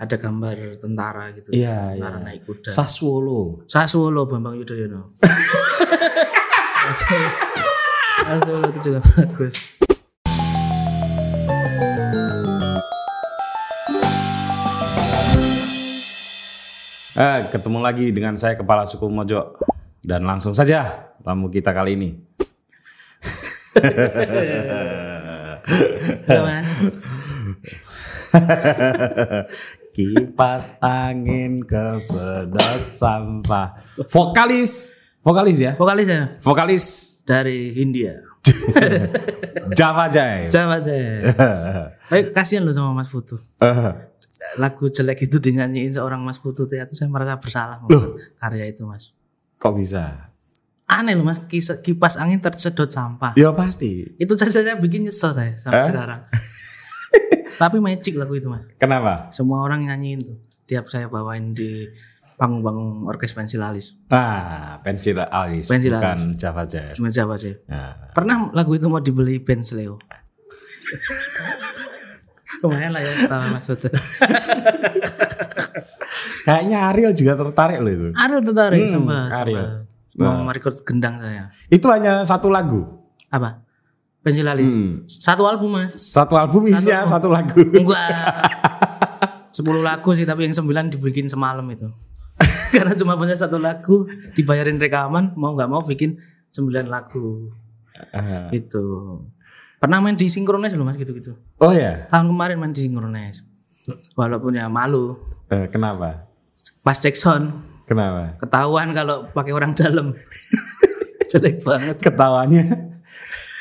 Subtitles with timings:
[0.00, 1.52] ada gambar tentara gitu.
[1.52, 2.24] Iya, tentara iya.
[2.24, 2.72] naik kuda.
[2.72, 3.68] Saswolo.
[3.68, 5.20] Sassuolo Bambang Yudhoyono.
[8.24, 9.76] Sassuolo itu juga bagus.
[17.20, 19.60] Eh, ketemu lagi dengan saya Kepala Suku Mojo.
[20.00, 22.16] Dan langsung saja tamu kita kali ini.
[26.24, 26.72] Halo Mas.
[29.90, 33.74] Kipas angin kesedot sampah.
[34.06, 36.84] Vokalis, vokalis ya, Vokalis ya vokalis
[37.26, 38.22] dari Hindia.
[39.78, 40.48] Java Jai.
[40.48, 41.30] Sama saya.
[42.08, 43.36] Baik, kasihan loh sama Mas Putu.
[44.56, 49.12] Lagu jelek itu dinyanyiin seorang Mas Putu itu saya merasa bersalah sama karya itu Mas.
[49.60, 50.32] Kok bisa?
[50.88, 51.38] Aneh loh Mas,
[51.84, 53.36] kipas angin tersedot sampah.
[53.36, 54.16] Ya pasti.
[54.16, 55.88] Itu saja saya bikin nyesel saya sampai Eh?
[55.92, 56.20] sekarang.
[57.56, 58.64] Tapi magic lagu itu Mas.
[58.76, 59.28] Kenapa?
[59.30, 60.36] Semua orang nyanyiin tuh.
[60.64, 61.84] Tiap saya bawain di
[62.34, 64.00] panggung-panggung orkes pensil alis.
[64.08, 66.36] Ah, pensil alis, Pensil bukan alis.
[66.36, 66.96] Java Jai.
[66.96, 67.52] Cuma siapa sih?
[67.66, 70.00] Nah, Pernah lagu itu mau dibeli band Sleo.
[72.60, 73.88] Lumayan lah ya tahu Mas Putu.
[76.40, 78.06] kayaknya Ariel juga tertarik loh itu.
[78.16, 79.86] Ariel tertarik Hmm, sama, Ariel.
[80.10, 81.52] sama mau merekrut gendang saya.
[81.68, 82.84] Itu hanya satu lagu.
[83.28, 83.62] Apa?
[84.20, 84.68] Pensil alis.
[84.68, 85.08] Hmm.
[85.08, 85.96] Satu album Mas.
[85.96, 87.56] Satu album isinya satu lagu.
[87.56, 88.08] Enggak.
[89.56, 91.90] 10 lagu sih tapi yang 9 dibikin semalam itu.
[92.74, 96.16] Karena cuma punya satu lagu, dibayarin rekaman, mau nggak mau bikin
[96.52, 97.50] 9 lagu.
[98.14, 98.48] Ah.
[98.52, 99.20] Itu.
[99.80, 101.36] Pernah main di Synchronize loh Mas gitu-gitu.
[101.56, 103.44] Oh ya, Tahun kemarin main di Synchronize.
[104.12, 105.16] Walaupun ya malu.
[105.48, 106.28] Eh, kenapa?
[106.84, 107.50] Pas cek sound,
[107.88, 108.36] Kenapa?
[108.38, 110.12] ketahuan kalau pakai orang dalam.
[111.30, 111.96] Jelek banget.
[112.00, 112.89] Ketawanya.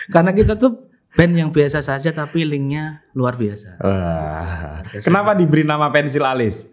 [0.09, 3.81] Karena kita tuh band yang biasa saja tapi linknya luar biasa.
[3.81, 4.81] Wah.
[5.05, 6.69] Kenapa diberi nama pensil alis?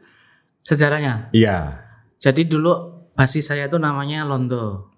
[0.64, 1.30] Sejarahnya.
[1.30, 1.84] Iya.
[2.16, 2.72] Jadi dulu
[3.16, 4.92] basis saya itu namanya Londo.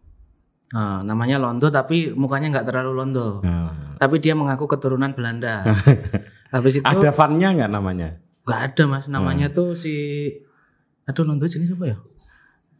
[0.75, 3.28] Nah, namanya Londo tapi mukanya nggak terlalu Londo.
[3.43, 3.97] Nah.
[3.98, 5.66] Tapi dia mengaku keturunan Belanda.
[6.54, 8.09] Habis itu Ada funnya nggak namanya?
[8.48, 9.04] nggak ada mas.
[9.12, 9.93] Namanya tuh si
[11.04, 11.97] aduh Londo jenis apa ya?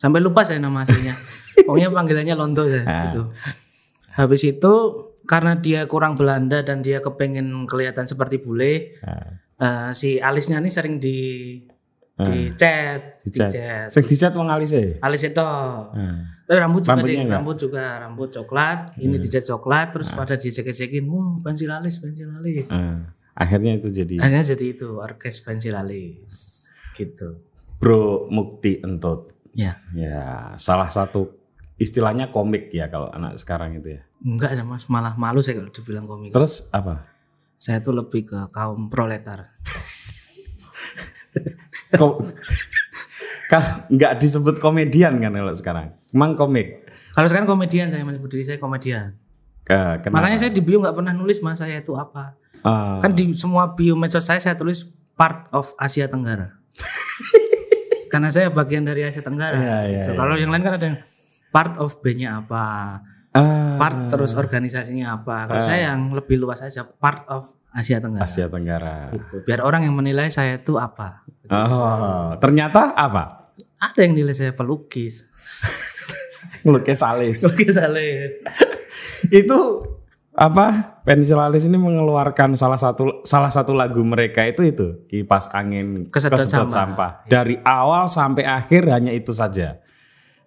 [0.01, 1.13] Sampai lupa saya nama aslinya.
[1.69, 3.29] Pokoknya panggilannya Londo saya gitu.
[4.17, 4.73] Habis itu
[5.29, 9.37] karena dia kurang Belanda dan dia kepengen kelihatan seperti bule, Nah.
[9.61, 11.19] eh, si alisnya ini sering di
[12.19, 13.95] di chat, di Dicat.
[13.95, 14.99] Sing dicat wong alis e.
[14.99, 16.35] Alis itu Nah.
[16.49, 21.05] Eh, rambut juga Rambutnya deh, rambut juga rambut coklat ini dicat coklat terus pada dicek-cekin
[21.07, 23.15] wah pensil alis pensil alis Nah.
[23.37, 27.39] Akhirnya itu jadi akhirnya jadi itu orkes pensil alis gitu
[27.79, 29.31] Bro Mukti Entut.
[29.55, 31.37] ya Ya, salah satu
[31.77, 34.03] istilahnya komik ya kalau anak sekarang itu ya.
[34.21, 37.07] Enggak ya mas malah malu saya kalau dibilang komik Terus apa?
[37.57, 39.55] saya tuh lebih ke kaum proletar
[41.91, 42.13] Kok
[43.49, 45.87] kalau nggak disebut komedian kan kalau sekarang?
[46.11, 46.85] Emang komik.
[47.11, 49.17] kalau sekarang komedian saya menyebut diri saya komedian
[49.65, 50.13] kenapa?
[50.13, 53.71] makanya saya di bio nggak pernah nulis mas saya itu apa Ah, kan di semua
[53.71, 54.83] bio medsos saya saya tulis
[55.15, 56.59] part of Asia Tenggara
[58.13, 60.13] karena saya bagian dari Asia Tenggara Iya, iya, gitu.
[60.15, 60.99] kalau yang lain kan ada yang
[61.49, 62.63] part of B-nya apa
[63.39, 65.47] ah, part terus organisasinya apa.
[65.47, 68.27] Kalau saya yang lebih luas aja part of Asia Tenggara.
[68.27, 69.15] Asia Tenggara.
[69.15, 69.47] Gitu.
[69.47, 71.23] Biar orang yang menilai saya itu apa.
[71.49, 73.49] Oh, ternyata apa?
[73.79, 75.31] Ada yang nilai saya pelukis.
[76.67, 77.47] Ngelukis alis.
[77.47, 78.43] Pelukis Ale.
[79.41, 79.59] itu
[80.35, 80.99] apa?
[81.07, 86.43] Pensil alis ini mengeluarkan salah satu salah satu lagu mereka itu itu kipas angin Kesedot
[86.43, 86.75] kesedot sampah.
[86.75, 87.11] sampah.
[87.31, 89.79] Dari awal sampai akhir hanya itu saja.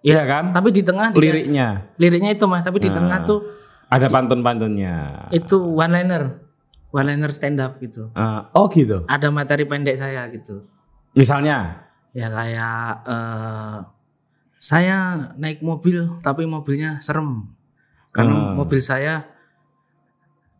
[0.02, 0.50] Iya kan?
[0.50, 3.40] Tapi di tengah dia- Liriknya liriknya itu Mas, tapi di tengah tuh
[3.86, 5.26] ada pantun-pantunnya.
[5.30, 6.42] itu one liner.
[6.90, 8.10] One liner stand up gitu.
[8.12, 9.06] Ah, oh gitu.
[9.06, 10.66] Ada materi pendek saya gitu.
[11.12, 12.76] Misalnya Ya kayak
[13.06, 13.78] eh
[14.54, 14.96] saya
[15.34, 17.48] naik mobil tapi mobilnya serem.
[18.10, 18.54] Karena Hmm.
[18.54, 19.24] mobil saya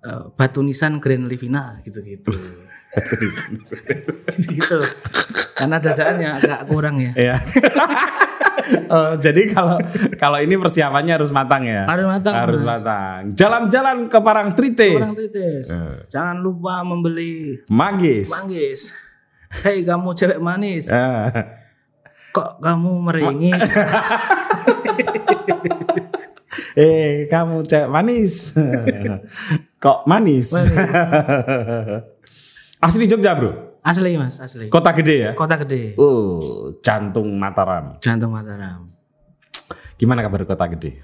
[0.00, 2.32] eh, batu nisan Grand Livina gitu-gitu.
[4.48, 4.78] gitu.
[5.54, 7.12] Karena dadaannya agak kurang ya.
[7.14, 7.36] ya.
[8.86, 9.78] Oh, jadi kalau
[10.14, 11.84] kalau ini persiapannya harus matang ya.
[11.84, 12.34] Harus matang.
[12.34, 12.80] Harus Mas.
[12.80, 13.20] matang.
[13.32, 14.98] Jalan-jalan ke Parangtritis.
[14.98, 15.66] Kurang titis.
[15.68, 15.96] Eh.
[16.08, 18.28] Jangan lupa membeli Manggis.
[18.28, 18.80] manggis.
[19.60, 21.28] Hei kamu cewek manis, Ah.
[22.30, 23.60] kok kamu meringis?
[26.74, 28.32] eh, kamu cewek manis.
[29.82, 30.54] Kok manis?
[32.86, 33.71] Asli Jogja, Bro.
[33.82, 34.70] Asli mas, asli.
[34.70, 35.30] Kota gede ya?
[35.34, 37.98] Kota gede, Oh, jantung Mataram.
[37.98, 38.86] jantung Mataram.
[39.98, 41.02] Gimana kabar kota gede?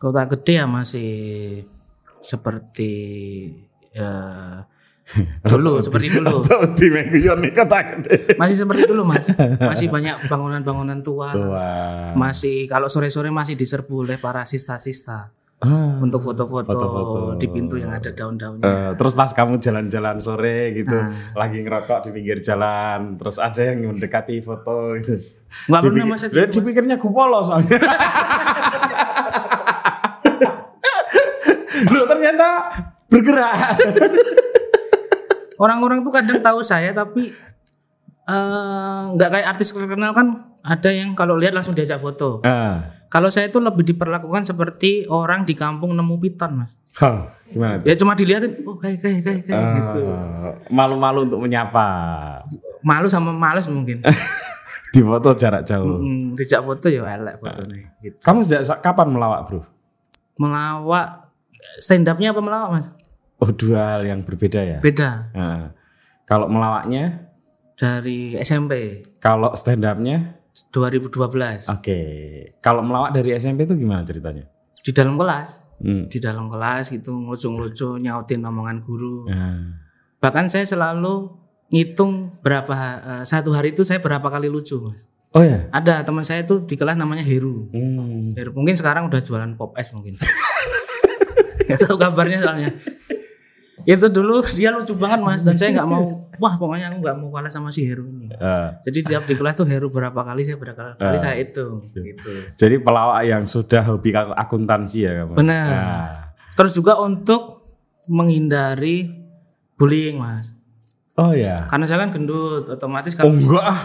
[0.00, 1.64] Kota gede ya masih
[2.24, 2.92] seperti
[3.92, 4.12] ya
[5.46, 6.40] Dulu seperti dulu.
[6.42, 8.02] Atau di Meguyon nih kata
[8.34, 9.30] Masih seperti dulu mas.
[9.70, 11.30] Masih banyak bangunan-bangunan tua.
[11.30, 12.10] Wah.
[12.18, 15.96] Masih kalau sore-sore masih diserbu oleh para sista-sista Ah.
[16.04, 18.60] untuk foto-foto di pintu yang ada daun-daunnya.
[18.60, 21.08] Eh, terus pas kamu jalan-jalan sore gitu, Ah.
[21.32, 25.16] lagi ngerokok di pinggir jalan, terus ada yang mendekati foto itu.
[25.72, 26.34] Nggak pernah mas itu.
[26.36, 27.72] Dia dipikirnya kupolo soalnya.
[31.92, 32.48] Loh ternyata
[33.08, 33.76] bergerak.
[35.56, 37.32] Orang-orang tuh kadang tahu saya tapi
[38.28, 42.44] eh, nggak kayak artis terkenal kan ada yang kalau lihat langsung diajak foto.
[42.44, 42.95] Ah.
[43.06, 46.74] Kalau saya itu lebih diperlakukan seperti orang di kampung nemu piton mas.
[46.98, 47.86] Hah, gimana tuh?
[47.86, 50.02] Ya cuma dilihatin, oh kayak kayak kayak kayak gitu.
[50.10, 51.86] Ah, Malu-malu untuk menyapa.
[52.82, 54.02] Malu sama males mungkin.
[54.94, 56.00] Di foto jarak jauh.
[56.00, 57.84] Hmm, dijak foto ya elek fotonya.
[58.00, 58.16] Gitu.
[58.16, 59.60] Kamu sejak kapan melawak, Bro?
[60.40, 61.28] Melawak
[61.84, 62.86] stand up-nya apa melawak mas?
[63.36, 64.78] Oh, dua hal yang berbeda ya.
[64.80, 65.76] Beda Ah.
[66.24, 67.28] Kalau melawaknya,
[67.76, 70.35] dari SMP kalau stand up-nya
[70.72, 71.98] 2012 Oke,
[72.64, 74.48] kalau melawak dari SMP itu gimana ceritanya?
[74.86, 75.48] di dalam kelas.
[75.82, 76.06] Hmm.
[76.06, 79.26] Di dalam kelas gitu ngelucu-ngelucu nyautin omongan guru.
[79.26, 79.82] Nah,
[80.22, 81.34] Bahkan saya selalu
[81.74, 82.72] ngitung berapa
[83.02, 85.02] eh, satu hari itu saya berapa kali lucu mas.
[85.34, 85.68] Oh ya.
[85.74, 87.68] Ada teman saya itu di kelas namanya Heru.
[87.74, 88.32] Hmm.
[88.38, 90.16] Heru mungkin sekarang udah jualan pop es mungkin.
[91.68, 92.70] Gak tahu kabarnya soalnya.
[93.86, 96.26] Itu dulu dia lucu banget mas dan saya nggak mau.
[96.36, 98.28] Wah pokoknya aku nggak mau kalah sama si Heru ini.
[98.28, 102.30] Eh, Jadi tiap di kelas tuh Heru berapa kali saya berapa kali saya hitung gitu.
[102.54, 105.38] jadi pelawak yang sudah hobi ak- akuntansi ya kamu.
[105.38, 105.66] Benar.
[105.70, 106.06] Nah.
[106.52, 107.62] Terus juga untuk
[108.06, 109.06] menghindari
[109.74, 110.50] bullying mas.
[111.14, 111.64] Oh ya.
[111.66, 113.80] Karena saya kan gendut, otomatis Oh kalau enggak ah.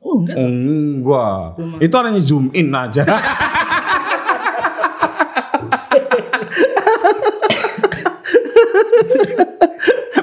[0.00, 1.44] oh enggak Oh, enggak.
[1.82, 3.04] Itu hanya zoom in aja.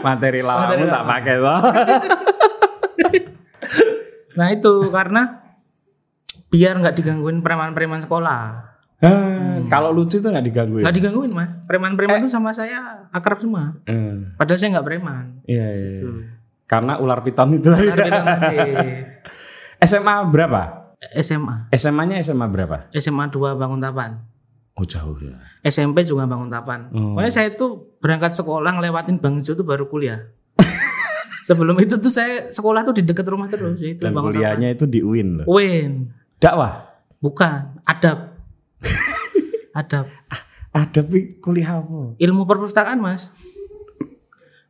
[0.04, 1.60] Materi lawakmu tak pakai toh.
[4.38, 5.50] Nah itu karena
[6.54, 8.70] biar nggak digangguin preman-preman sekolah.
[8.98, 10.90] Ah, Kalau lucu itu nggak diganggu ya?
[10.90, 11.50] Nggak digangguin mas.
[11.66, 13.78] Preman-preman itu sama saya akrab semua.
[13.90, 15.42] Eh, Padahal saya nggak preman.
[15.46, 15.98] Iya, iya, iya.
[15.98, 16.10] Gitu.
[16.70, 18.58] Karena ular piton itu benar, nanti.
[19.82, 20.62] SMA berapa?
[21.22, 22.90] SMA, SMA-nya SMA berapa?
[22.94, 24.18] SMA 2 Banguntapan.
[24.78, 25.34] Oh jauh ya.
[25.64, 26.88] SMP juga Banguntapan.
[26.92, 27.18] Oh.
[27.18, 27.66] Pokoknya saya itu
[27.98, 30.30] berangkat sekolah ngelewatin Bang Jo itu baru kuliah.
[31.44, 34.54] Sebelum itu tuh saya sekolah tuh di dekat rumah terus itu Dan Banguntapan.
[34.54, 35.46] kuliahnya itu di UIN loh.
[35.48, 36.94] Win, Dakwah.
[37.18, 38.38] bukan, adab.
[39.74, 40.06] adab.
[40.70, 42.14] Ada pi kuliah apa?
[42.14, 43.34] Ilmu perpustakaan, Mas.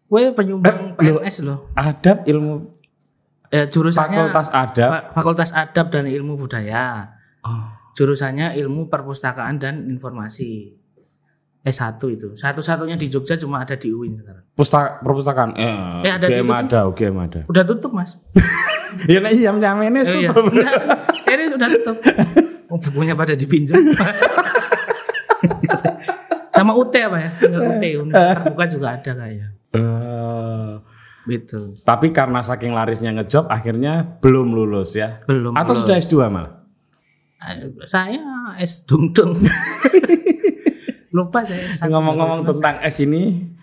[0.07, 1.67] Weh penyumbang PNS loh.
[1.73, 2.71] Adab ilmu
[3.47, 4.89] Eh, jurusannya fakultas adab.
[4.91, 7.15] Fa- Fakultas Adab dan Ilmu Budaya.
[7.41, 7.63] Oh.
[7.97, 10.77] Jurusannya Ilmu Perpustakaan dan Informasi.
[11.65, 12.31] S1 itu.
[12.31, 14.45] Satu-satunya di Jogja cuma ada di UIN sekarang.
[14.55, 15.51] Pusta, perpustakaan.
[15.51, 17.39] Eh, Eh, ada di UGM ada, UGM ada.
[17.43, 18.15] Udah tutup, Mas.
[19.11, 20.31] Ya nek jam jam ini Oh, iya.
[20.31, 20.47] tutup.
[20.55, 20.73] Enggak,
[21.27, 21.97] serius udah tutup.
[22.71, 23.83] Oh, bukunya pada dipinjam.
[26.55, 27.29] Sama UT apa ya?
[27.35, 29.47] Tinggal UT, Universitas Terbuka juga ada kayaknya.
[29.75, 30.71] Eh,
[31.27, 31.75] Gitu.
[31.83, 35.19] tapi karena saking larisnya ngejob akhirnya belum lulus ya.
[35.27, 35.51] Belum.
[35.51, 35.81] Atau belum.
[35.83, 36.63] sudah S2 malah.
[37.37, 39.37] Eh, Saya es dung dung.
[41.15, 41.69] Lupa saya.
[41.69, 41.89] S1.
[41.89, 43.53] Ngomong-ngomong tentang es ini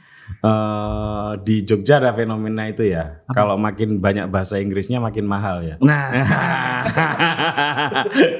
[0.45, 3.25] eh di Jogja ada fenomena itu ya.
[3.29, 5.77] Kalau makin banyak bahasa Inggrisnya makin mahal ya.
[5.81, 6.13] Nah,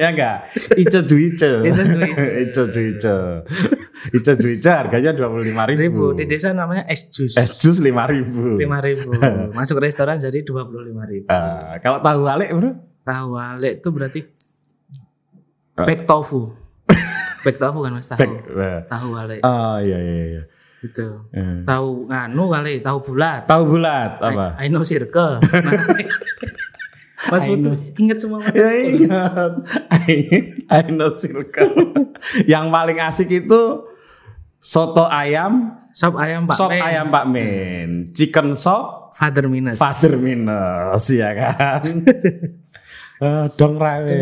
[0.03, 0.37] ya enggak?
[0.77, 1.45] Ico juice.
[2.45, 3.15] Ico juice.
[4.13, 4.69] Ico juice.
[4.69, 5.81] Harganya 25.000 ribu.
[5.81, 7.37] ribu di desa namanya es jus.
[7.37, 9.13] Es jus 5.000 lima ribu.
[9.53, 11.29] Masuk restoran jadi dua puluh lima ribu.
[11.29, 12.71] Eh, kalau tahu alik bro?
[13.05, 14.21] Tahu wale itu berarti
[15.75, 15.87] Eh.
[15.87, 16.55] bek tofu.
[17.45, 18.23] bek tofu kan mas tahu.
[18.23, 18.81] Eh.
[18.87, 20.43] Tahu wale Oh iya iya iya.
[20.85, 21.07] itu.
[21.33, 21.65] Eh.
[21.65, 23.49] Tahu nganu wale, tahu bulat.
[23.49, 24.55] Tahu bulat apa?
[24.61, 25.41] I, I know circle.
[27.25, 28.53] Mas Putu ingat semua Mas?
[28.53, 29.53] Ya ingat.
[29.89, 31.73] I, I know circle.
[32.53, 33.89] Yang paling asik itu
[34.61, 36.83] soto ayam, Sop ayam Pak sop Men.
[36.83, 39.79] ayam Pak Men, chicken sop, Father Minus.
[39.79, 42.03] father minus ya kan.
[43.23, 44.19] Eh, dong rawe.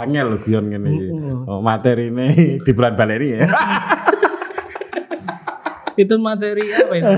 [0.00, 1.08] Angel lho guyon ngene iki.
[1.44, 2.28] Oh, materi ini
[2.66, 3.48] di bulan baleri ya.
[5.98, 7.14] itu materi apa ini?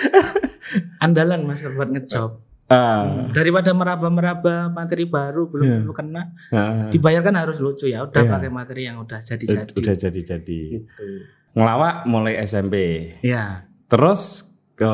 [1.04, 2.38] Andalan Mas buat ngejob.
[2.70, 5.76] Ah, Daripada meraba-meraba materi baru belum Iya.
[5.82, 6.22] tentu kena,
[6.54, 8.06] ah, dibayarkan harus lucu ya.
[8.06, 8.30] Udah Iya.
[8.30, 9.74] pakai materi yang udah jadi-jadi.
[9.74, 10.60] udah jadi-jadi.
[10.78, 11.04] Gitu.
[11.50, 12.74] Ngelawak mulai SMP.
[13.22, 14.46] Ya, Terus
[14.78, 14.86] ke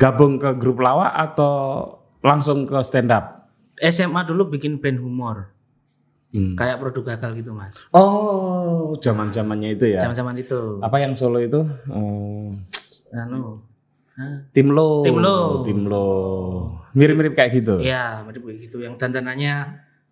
[0.00, 1.84] gabung ke grup lawak atau
[2.24, 3.44] langsung ke stand up?
[3.76, 5.52] SMA dulu bikin band humor,
[6.32, 6.56] Hmm.
[6.56, 7.76] kayak produk gagal gitu mas.
[7.92, 10.00] Oh, zaman zamannya itu ya.
[10.00, 11.60] Zaman-zaman itu, Apa yang solo itu?
[11.92, 12.56] Oh,
[13.12, 13.60] anu,
[14.12, 14.44] Hah?
[14.52, 15.04] Tim lo.
[15.04, 15.64] Tim Lo.
[15.64, 16.08] Tim lo.
[16.92, 17.80] Mirip-mirip kayak gitu.
[17.80, 18.84] Iya, mirip kayak gitu.
[18.84, 19.56] Yang dandanannya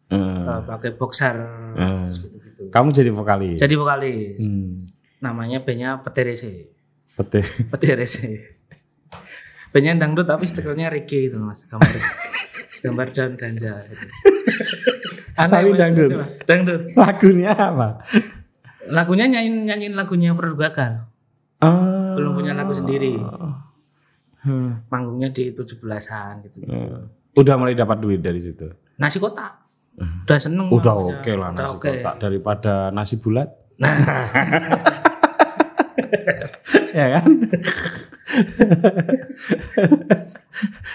[0.08, 1.36] eh, pakai boxer
[1.76, 2.62] terus gitu-gitu.
[2.72, 3.56] kamu jadi vokalis.
[3.60, 4.40] Jadi vokalis.
[4.40, 4.80] Hmm.
[5.20, 6.72] Namanya bandnya Peterese.
[7.16, 7.44] Betul.
[7.68, 8.56] Peterese.
[9.70, 11.68] Bandnya dangdut tapi stikernya reggae itu mas.
[11.68, 11.92] Gambar
[12.84, 13.84] gambar daun ganja.
[13.84, 14.04] Gitu.
[15.49, 15.78] Tapi Mas.
[15.78, 16.11] dangdut?
[16.44, 16.82] Dangdut.
[16.92, 17.88] Lagunya apa?
[18.90, 21.09] Lagunya nyanyiin nyanyiin lagunya Gagal.
[21.61, 22.16] Oh.
[22.16, 23.20] Belum punya lagu sendiri.
[24.40, 24.80] Hmm.
[24.88, 26.64] Manggungnya di 17-an gitu.
[26.64, 27.04] Eh,
[27.37, 28.68] Udah mulai dapat duit dari situ.
[28.97, 29.61] Nasi kotak.
[30.00, 30.73] Udah seneng.
[30.73, 31.90] Udah oke lah Udah nasi oke.
[31.92, 33.49] kotak daripada nasi bulat.
[33.80, 33.97] Nah,
[36.97, 37.28] ya kan?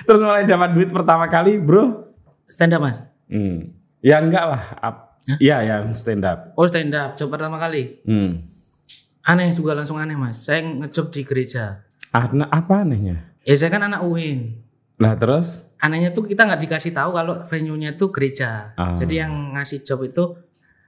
[0.05, 2.05] Terus mulai dapat duit pertama kali, bro?
[2.45, 3.01] stand up mas.
[3.27, 3.73] Hmm.
[4.05, 4.61] Ya enggak lah.
[5.41, 6.53] Iya yang stand up.
[6.53, 8.05] Oh stand up, job pertama kali.
[8.05, 8.45] Hmm.
[9.25, 10.45] Aneh juga langsung aneh mas.
[10.45, 11.81] Saya ngejob di gereja.
[12.13, 13.33] Ana- apa anehnya?
[13.41, 14.61] Ya saya kan anak UIN.
[15.01, 15.65] Lah terus?
[15.81, 18.77] Anehnya tuh kita nggak dikasih tahu kalau venue-nya tuh gereja.
[18.77, 18.93] Ah.
[18.93, 20.37] Jadi yang ngasih job itu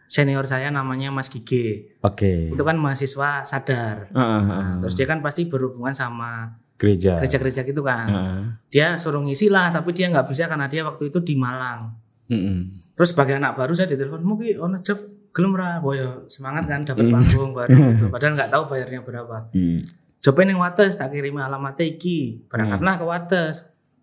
[0.06, 1.98] senior saya namanya Mas Gige.
[2.06, 2.54] Oke.
[2.54, 4.14] Itu kan mahasiswa sadar.
[4.14, 4.42] Ah, ah.
[4.46, 7.18] Nah, terus dia kan pasti berhubungan sama Gereja.
[7.18, 8.08] gereja-gereja gitu kan.
[8.08, 8.42] Ah.
[8.70, 11.98] Dia suruh ngisi lah, tapi dia nggak bisa karena dia waktu itu di Malang.
[12.30, 12.87] Mm-mm.
[12.98, 14.98] Terus sebagai anak baru saya ditelepon, mungkin ono job
[15.30, 18.06] gelem ra, boyo semangat kan dapat panggung baru gitu.
[18.10, 19.38] Padahal nggak tahu bayarnya berapa.
[19.54, 19.86] Hmm.
[20.18, 22.50] Jobnya ning Wates tak kirimi alamatnya iki.
[22.50, 23.56] Berangkatlah ke Wates.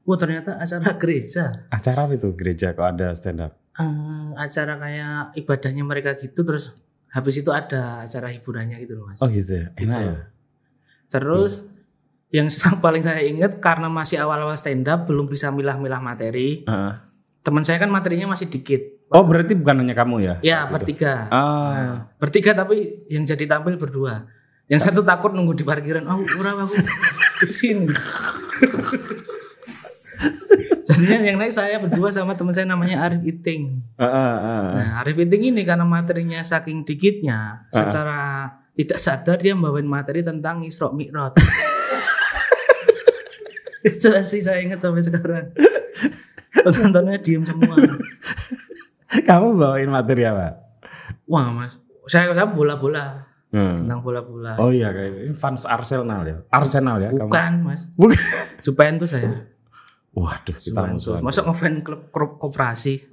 [0.07, 1.51] Wah ternyata acara gereja.
[1.75, 3.59] Acara apa itu gereja kok ada stand up?
[3.75, 6.71] Eh, acara kayak ibadahnya mereka gitu terus
[7.11, 9.19] habis itu ada acara hiburannya gitu loh mas.
[9.19, 9.67] Oh gitu ya.
[9.75, 10.17] Enak ya.
[11.11, 11.67] Terus
[12.31, 12.47] yang
[12.85, 16.63] paling saya ingat karena masih awal-awal stand up belum bisa milah-milah materi.
[16.71, 17.04] Ah.
[17.45, 19.05] Teman saya kan materinya masih dikit.
[19.13, 20.35] Oh berarti bukan hanya kamu ya?
[20.41, 21.29] Ya bertiga.
[21.29, 21.45] Ah.
[21.77, 24.25] Nah, bertiga tapi yang jadi tampil berdua.
[24.65, 26.09] Yang satu takut nunggu di parkiran.
[26.09, 26.73] Oh, ora aku
[27.37, 27.93] ke sini.
[30.89, 33.93] Jadinya yang naik saya berdua sama teman saya namanya Arif Iting.
[34.01, 34.65] Ah, ah, ah.
[34.73, 40.65] Nah, Arif Iting ini karena materinya saking dikitnya, secara tidak sadar dia membawain materi tentang
[40.65, 41.37] Isra Mi'raj.
[43.85, 45.53] Itu sih saya ingat sampai sekarang.
[46.55, 47.75] Penontonnya diem semua.
[49.21, 50.59] Kamu bawain materi apa?
[51.25, 51.75] Wah mas,
[52.07, 53.87] saya saya bola-bola Hmm.
[53.87, 54.59] tentang bola-bola.
[54.59, 56.37] Oh iya kayak ini fans Arsenal ya.
[56.51, 57.31] Arsenal ya kamu.
[57.31, 58.19] Bukan mas, Bukan.
[58.61, 59.47] Juventus saya.
[60.11, 61.23] Waduh, kita Juventus.
[61.23, 62.95] Masuk ngefan klub klub koperasi.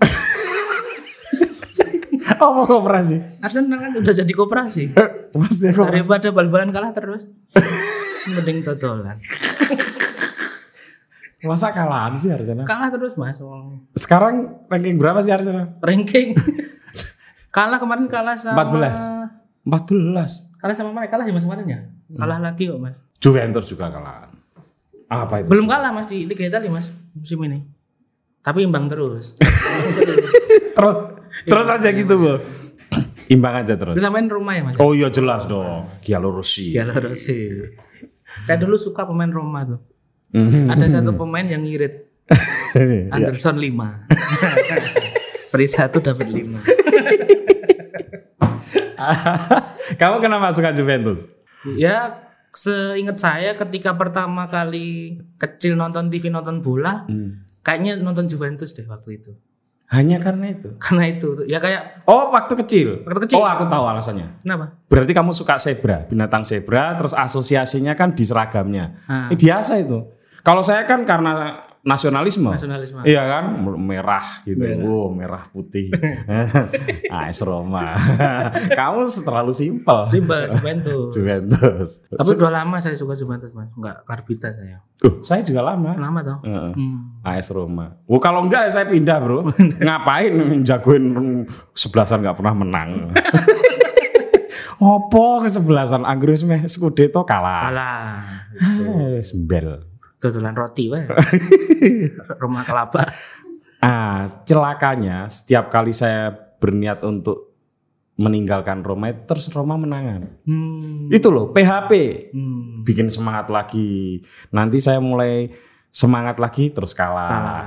[2.42, 3.22] Oh, mau koperasi.
[3.38, 4.98] Arsenal kan udah jadi koperasi.
[5.38, 7.30] Maksudnya kok Daripada bal-balan kalah terus.
[8.34, 9.22] Mending totolan.
[11.46, 12.66] Masa kalahan sih Arsenal?
[12.70, 13.42] Kalah terus mas.
[13.42, 13.90] Wong.
[13.98, 15.78] Sekarang ranking berapa sih Arsenal?
[15.82, 16.38] Ranking.
[17.56, 19.66] kalah kemarin kalah sama 14.
[19.66, 20.62] 14.
[20.62, 21.10] Kalah sama mana?
[21.10, 21.80] Kalah ya mas kemarin ya?
[22.14, 22.98] Kalah lagi kok mas.
[23.18, 24.30] Juventus juga kalahan.
[25.10, 25.50] Apa itu?
[25.50, 27.66] Belum kalah mas di Liga Italia mas musim ini.
[28.42, 29.38] Tapi imbang terus.
[30.78, 30.96] terus
[31.46, 32.42] terus aja gitu, Bu.
[33.30, 33.96] Imbang aja terus.
[33.96, 34.76] Terus samain rumah ya mas.
[34.82, 35.86] Oh iya jelas dong.
[36.02, 36.74] Giallo Rossi.
[36.74, 37.62] Giallo Rossi.
[38.48, 39.80] Saya dulu suka pemain Roma tuh.
[40.32, 40.72] Mhm.
[40.72, 42.08] Ada satu pemain yang ngirit.
[43.16, 44.08] Anderson 5.
[45.52, 46.62] Free satu dapat 5.
[50.00, 51.28] Kamu kenapa suka Juventus?
[51.76, 57.06] Ya seingat saya ketika pertama kali kecil nonton TV nonton bola,
[57.62, 59.32] kayaknya nonton Juventus deh waktu itu.
[59.92, 60.72] Hanya karena itu.
[60.80, 63.04] Karena itu ya kayak Oh, waktu kecil.
[63.04, 63.36] Waktu kecil.
[63.36, 64.40] Oh, aku tahu alasannya.
[64.40, 64.80] kenapa?
[64.88, 69.04] Berarti kamu suka zebra, binatang zebra, terus asosiasinya kan di seragamnya.
[69.12, 69.28] Ah.
[69.28, 70.00] Eh, biasa itu.
[70.42, 72.54] Kalau saya kan karena nasionalisme.
[72.54, 73.02] Nasionalisme.
[73.02, 74.62] Iya kan, merah gitu.
[74.86, 75.90] Oh, merah putih.
[77.14, 77.98] AS Roma.
[78.78, 80.06] kamu terlalu simpel.
[80.06, 81.10] Simpel Juventus.
[81.10, 81.88] Juventus.
[82.06, 84.86] Tapi udah lama saya suka Juventus mas, nggak Karbita saya.
[85.02, 85.98] Uh, saya juga lama.
[85.98, 86.38] Lama toh.
[86.46, 86.74] Heeh.
[86.78, 87.26] Hmm.
[87.26, 87.98] AS Roma.
[88.06, 89.50] Oh, kalau enggak saya pindah, Bro.
[89.86, 91.06] Ngapain jagoin
[91.74, 93.10] sebelasan nggak pernah menang.
[94.82, 97.70] Opo kesebelasan Anggris meh Scudetto kalah.
[97.70, 98.02] Alah,
[98.58, 99.91] Eh, Sembel.
[100.22, 101.04] Tutulan roti weh.
[102.42, 103.10] Rumah kelapa.
[103.82, 106.30] Ah, celakanya setiap kali saya
[106.62, 107.58] berniat untuk
[108.22, 110.46] meninggalkan Roma terus Roma menangan.
[110.46, 111.10] Hmm.
[111.10, 111.92] Itu loh PHP.
[112.30, 112.86] Hmm.
[112.86, 114.22] Bikin semangat lagi.
[114.54, 115.50] Nanti saya mulai
[115.90, 117.28] semangat lagi terus kalah.
[117.34, 117.66] Kalah.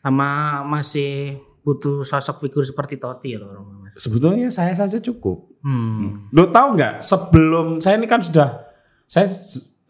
[0.00, 0.30] Sama
[0.64, 4.00] masih butuh sosok figur seperti Totti loh Roma mas.
[4.00, 5.60] Sebetulnya saya saja cukup.
[5.60, 6.32] Hmm.
[6.32, 8.64] Lo tahu nggak sebelum saya ini kan sudah
[9.04, 9.28] saya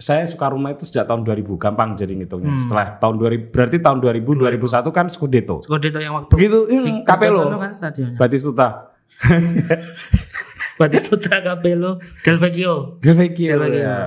[0.01, 2.57] saya suka rumah itu sejak tahun 2000 gampang jadi ngitungnya.
[2.57, 5.61] Setelah tahun 2000 berarti tahun 2000 2001 kan Scudetto.
[5.61, 7.53] Scudetto yang waktu Begitu ini Capello.
[7.53, 8.17] Kan stadionnya.
[8.17, 8.97] Batistuta.
[10.81, 12.97] Batistuta Capello Del Vecchio.
[13.05, 13.53] Del Vecchio.
[13.53, 13.85] Del Vecchio.
[13.85, 14.01] ya.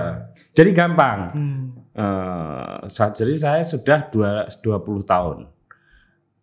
[0.50, 1.18] Jadi gampang.
[1.30, 1.62] Hmm.
[2.90, 5.46] Sa- jadi saya sudah dua 20 tahun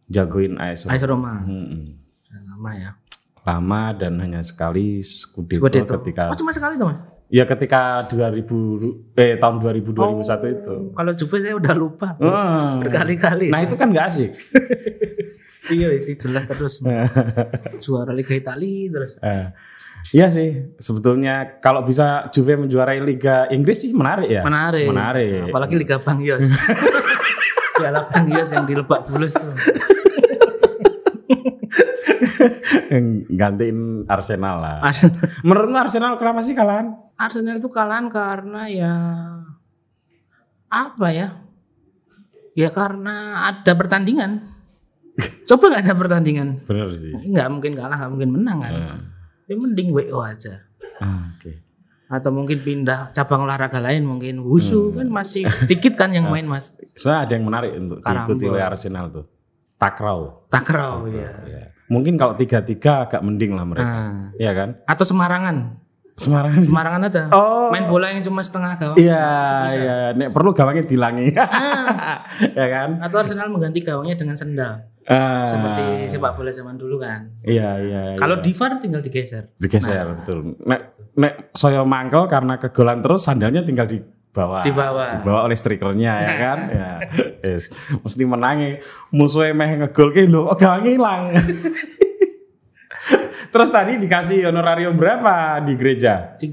[0.07, 0.95] jagoin AS Roma.
[0.95, 1.33] AS Roma.
[1.43, 1.83] Mm-mm.
[2.47, 2.91] Lama ya.
[3.41, 5.99] Lama dan hanya sekali Scudetto, Scudetto.
[5.99, 6.99] ketika Oh cuma sekali tuh mas?
[7.31, 10.75] Ya ketika 2000 eh tahun 2000 2001 itu.
[10.91, 12.07] Kalau Juve saya udah lupa.
[12.19, 12.83] Ah.
[12.83, 13.47] Berkali-kali.
[13.47, 14.35] Nah itu kan nggak asik.
[15.75, 16.83] iya sih jelas terus.
[17.83, 19.15] Juara Liga Italia terus.
[19.23, 19.47] Eh,
[20.11, 24.43] Iya sih, sebetulnya kalau bisa Juve menjuarai Liga Inggris sih menarik ya.
[24.43, 24.91] Menarik.
[24.91, 25.47] Menarik.
[25.47, 26.51] Apalagi Liga Bang Yos.
[27.79, 29.53] Piala Bang Yos yang di Lebak Bulus tuh.
[33.31, 34.77] Gantiin Arsenal lah.
[35.41, 36.93] Menurutmu Arsenal kenapa sih kalahan?
[37.15, 38.93] Arsenal itu kalahan karena ya
[40.67, 41.27] apa ya?
[42.51, 44.47] Ya karena ada pertandingan.
[45.49, 47.11] Coba nggak ada pertandingan, Bener sih.
[47.11, 48.73] nggak mungkin kalah, nggak mungkin menang kan?
[49.47, 50.63] Ya mending WO aja.
[51.03, 51.59] Ah, Oke.
[52.11, 56.75] Atau mungkin pindah cabang olahraga lain, mungkin wusu kan masih sedikit kan yang main mas.
[56.95, 58.51] Soalnya ada yang menarik untuk diikuti Karambol.
[58.55, 59.25] oleh Arsenal tuh.
[59.81, 60.45] Takraw.
[60.53, 61.33] Takraw ya.
[61.49, 61.63] Ya.
[61.89, 63.89] Mungkin kalau tiga-tiga agak mending lah mereka.
[63.89, 64.69] Nah, Iya kan?
[64.85, 65.81] atau Semarangan.
[66.21, 66.53] Semarang.
[66.61, 67.23] Semarangan ada.
[67.33, 67.73] Oh.
[67.73, 68.97] Main bola yang cuma setengah gawang.
[68.99, 69.25] Iya,
[69.73, 69.97] iya.
[70.13, 71.33] Nek perlu gawangnya dilangi.
[72.61, 73.01] ya kan?
[73.01, 74.85] Atau Arsenal mengganti gawangnya dengan sendal.
[75.09, 77.33] Ah, Seperti sepak bola zaman dulu kan.
[77.41, 78.01] Iya, iya.
[78.21, 78.45] Kalau iya.
[78.45, 79.49] di VAR tinggal digeser.
[79.57, 80.61] digeser betul.
[80.61, 83.97] Nek nek saya mangkel karena kegolan terus sandalnya tinggal di
[84.31, 84.63] bawah.
[84.63, 85.19] Di bawah.
[85.19, 86.59] Dibawa oleh strikernya ya kan.
[86.71, 86.91] ya.
[87.43, 87.71] Yes.
[88.01, 88.79] Mesti menangi.
[89.11, 91.31] Musuhnya meh ngegol ki lho, oh gawang hilang.
[93.51, 96.39] terus tadi dikasih honorarium berapa di gereja?
[96.39, 96.47] Di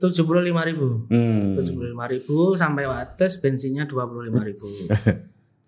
[0.00, 1.06] tujuh puluh lima ribu.
[1.06, 1.54] Hmm.
[1.54, 4.66] Tujuh puluh lima ribu sampai wates bensinnya dua puluh lima ribu.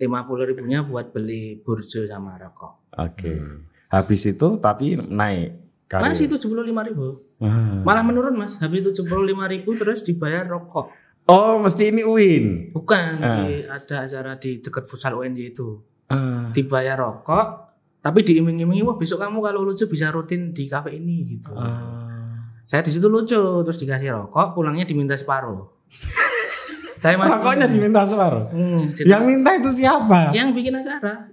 [0.03, 2.91] Lima puluh ribunya buat beli burjo sama rokok.
[2.99, 3.39] Oke.
[3.87, 5.55] Habis itu tapi naik.
[5.87, 6.11] Kali.
[6.11, 7.23] Masih tujuh puluh lima ribu.
[7.39, 7.87] Ah.
[7.87, 8.59] Malah menurun mas.
[8.59, 10.91] Habis tujuh puluh lima ribu terus dibayar rokok.
[11.33, 12.45] Oh, mesti ini Win.
[12.71, 15.81] Bukan di, ada acara di dekat futsal UNJ itu.
[16.13, 16.53] Ah.
[16.53, 17.73] Dibayar rokok.
[18.03, 21.57] Tapi diiming-imingi wah besok kamu kalau lucu bisa rutin di kafe ini gitu.
[21.57, 22.53] Ah.
[22.69, 25.65] Saya di situ lucu terus dikasih rokok, pulangnya diminta separuh.
[27.03, 28.47] Saya Rokoknya diminta separuh.
[28.55, 30.31] Hmm, jadi- Yang minta itu siapa?
[30.31, 31.27] yang bikin acara.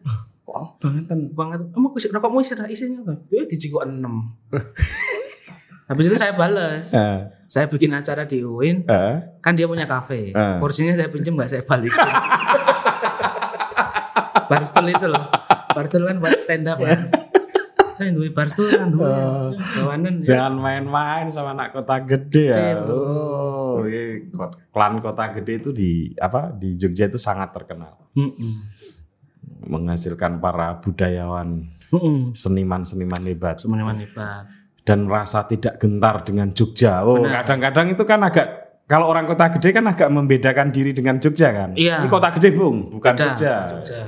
[0.50, 1.30] Oh, bangetan.
[1.38, 1.62] Banget.
[1.70, 3.14] Kamu isi rokokmu isi isinya apa?
[3.30, 4.02] Dia dijiko 6.
[5.90, 6.90] Habis itu saya balas.
[6.90, 9.42] Eh, Saya bikin acara di UIN, eh.
[9.42, 10.30] kan dia punya kafe.
[10.30, 10.58] Eh.
[10.62, 11.98] Porsinya saya pinjam nggak saya balikin.
[14.50, 15.26] Barstool itu loh.
[15.74, 17.10] Barstool kan buat stand up kan.
[18.00, 19.12] Saya duwe Barstool kan duwe.
[19.60, 20.24] Bawanan.
[20.24, 22.80] Jangan main-main sama anak kota gede ya.
[22.88, 23.84] Oh.
[24.34, 28.54] Kot- klan kota gede itu di apa di Jogja itu sangat terkenal, Mm-mm.
[29.68, 31.68] menghasilkan para budayawan,
[32.38, 34.48] seniman-seniman hebat Semuanya hebat.
[34.89, 37.06] Dan rasa tidak gentar dengan Jogja.
[37.06, 41.54] Oh, kadang-kadang itu kan agak kalau orang kota gede kan agak membedakan diri dengan Jogja
[41.54, 41.78] kan.
[41.78, 42.02] Iya.
[42.02, 43.56] Ini kota gede, Bung, bukan Beda, Jogja.
[43.69, 44.02] Jogja.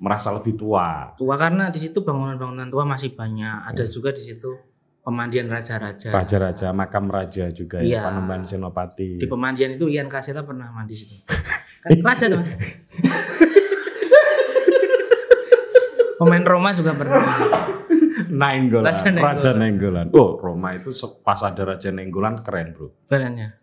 [0.00, 1.12] Merasa lebih tua.
[1.20, 3.68] Tua karena di situ bangunan-bangunan tua masih banyak.
[3.68, 4.48] Ada juga di situ
[5.04, 6.08] pemandian raja-raja.
[6.08, 8.00] Raja-raja, makam raja juga Iya.
[8.00, 9.20] ya, Panembahan Senopati.
[9.20, 11.20] Di pemandian itu Ian Kasela pernah mandi situ.
[11.84, 12.40] Kan raja tuh.
[12.40, 12.56] Mas.
[16.20, 17.20] Pemain Roma juga pernah.
[18.30, 19.34] Nainggolan, Raja Nainggolan.
[19.36, 20.06] Raja Nainggolan.
[20.14, 20.94] Oh, Roma itu
[21.26, 22.94] pas ada Raja Nainggolan keren, Bro.
[23.10, 23.58] Badannya.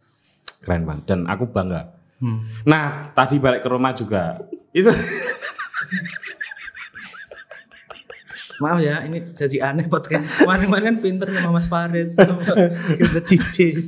[0.62, 1.96] Keren banget dan aku bangga.
[2.20, 2.44] Hmm.
[2.68, 4.42] Nah, tadi balik ke Roma juga.
[4.76, 4.92] Itu
[8.58, 10.42] Maaf ya, ini jadi aneh podcast.
[10.42, 12.18] Kemarin-kemarin kan pinter sama Mas Farid
[12.98, 13.86] kita DJ.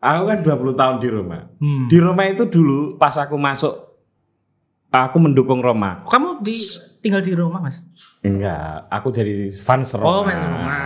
[0.00, 1.38] aku kan 20 tahun di Roma.
[1.60, 1.92] Hmm.
[1.92, 3.74] Di Roma itu dulu pas aku masuk
[4.88, 6.08] aku mendukung Roma.
[6.08, 6.56] Kamu di
[7.06, 7.86] tinggal di rumah, Mas?
[8.26, 10.10] Enggak, aku jadi fans Roma.
[10.10, 10.78] Oh, fans Roma.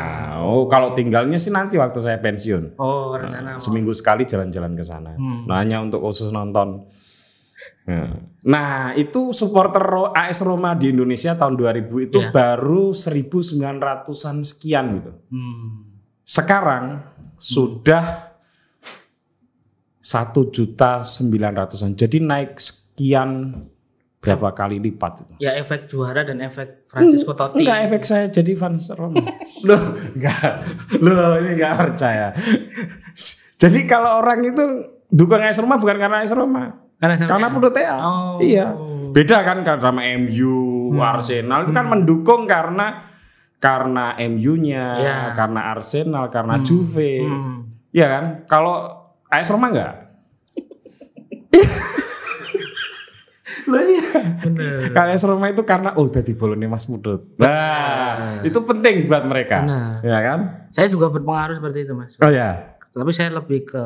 [0.44, 2.76] Oh, kalau tinggalnya sih nanti waktu saya pensiun.
[2.76, 3.60] Oh, rencana mau.
[3.60, 5.16] Seminggu sekali jalan-jalan ke sana.
[5.16, 5.48] Hmm.
[5.48, 6.84] Nah, hanya untuk khusus nonton.
[7.88, 9.84] Nah, Nah, itu supporter
[10.16, 12.32] AS Roma di Indonesia tahun 2000 itu Iya.
[12.32, 15.12] baru 1900-an sekian gitu.
[15.28, 15.92] Hmm.
[16.24, 17.04] Sekarang
[17.36, 18.32] sudah
[20.00, 21.92] satu juta sembilan ratusan.
[21.92, 23.52] Jadi naik sekian
[24.20, 25.34] berapa kali lipat itu.
[25.40, 27.64] Ya efek juara dan efek Francisco Totti.
[27.64, 29.16] Enggak efek saya jadi fans Roma.
[29.64, 30.44] Loh, enggak.
[31.00, 32.36] Loh, ini enggak percaya.
[33.56, 34.64] jadi kalau orang itu
[35.08, 36.76] dukung AS Roma bukan karena AS Roma.
[37.00, 37.96] Karena Karena Protea.
[37.96, 38.36] Oh.
[38.38, 38.76] Iya.
[39.10, 40.54] Beda kan karena sama MU,
[41.00, 43.08] Arsenal itu kan mendukung karena
[43.56, 45.16] karena MU-nya, Iya.
[45.32, 47.24] karena Arsenal, karena Juve.
[47.24, 47.72] Hmm.
[47.90, 48.24] Iya kan?
[48.46, 48.76] Kalau
[49.26, 49.94] AS Roma enggak?
[53.70, 54.20] Loh iya.
[54.42, 54.90] Bener.
[54.90, 57.22] Kalau AS Roma itu karena oh tadi bolonnya Mas Mudut.
[57.38, 59.62] Nah, itu penting buat mereka.
[59.62, 60.02] Benar.
[60.02, 60.40] Ya kan?
[60.74, 62.18] Saya juga berpengaruh seperti itu, Mas.
[62.18, 62.76] Oh ya.
[62.90, 63.82] Tapi saya lebih ke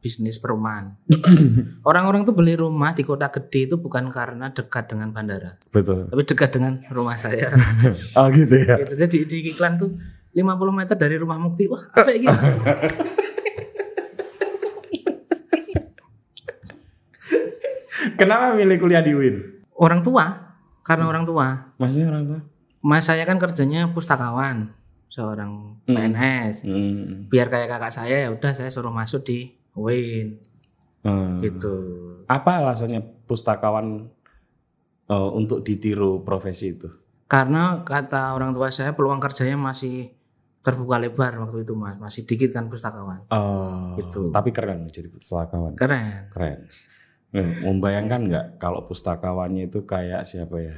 [0.00, 0.96] bisnis perumahan.
[1.88, 6.08] Orang-orang tuh beli rumah di kota gede itu bukan karena dekat dengan bandara, Betul.
[6.08, 7.52] tapi dekat dengan rumah saya.
[8.16, 8.80] Oh gitu ya.
[8.80, 8.96] gitu.
[8.96, 9.92] Jadi di iklan tuh
[10.32, 11.68] 50 meter dari rumah Mukti.
[11.68, 12.32] Wah, apa ya gitu?
[18.16, 19.36] Kenapa milih kuliah di UIN?
[19.76, 20.24] Orang tua,
[20.82, 21.76] karena orang tua.
[21.76, 22.40] Maksudnya orang tua?
[22.80, 24.72] Mas saya kan kerjanya pustakawan,
[25.06, 26.64] seorang PNS.
[26.64, 27.26] Hmm.
[27.28, 30.40] Biar kayak kakak saya ya udah saya suruh masuk di UIN
[31.06, 31.38] Hmm.
[31.38, 31.72] gitu.
[32.26, 34.10] Apa alasannya pustakawan
[35.06, 36.90] eh, untuk ditiru profesi itu?
[37.26, 40.10] Karena kata orang tua saya peluang kerjanya masih
[40.62, 43.22] terbuka lebar waktu itu Mas, masih dikit kan pustakawan.
[43.30, 44.34] Oh, Gitu.
[44.34, 45.78] Tapi keren jadi pustakawan.
[45.78, 46.26] Keren.
[46.34, 46.66] Keren.
[47.28, 50.76] Hmm, membayangkan nggak kalau pustakawannya itu kayak siapa ya?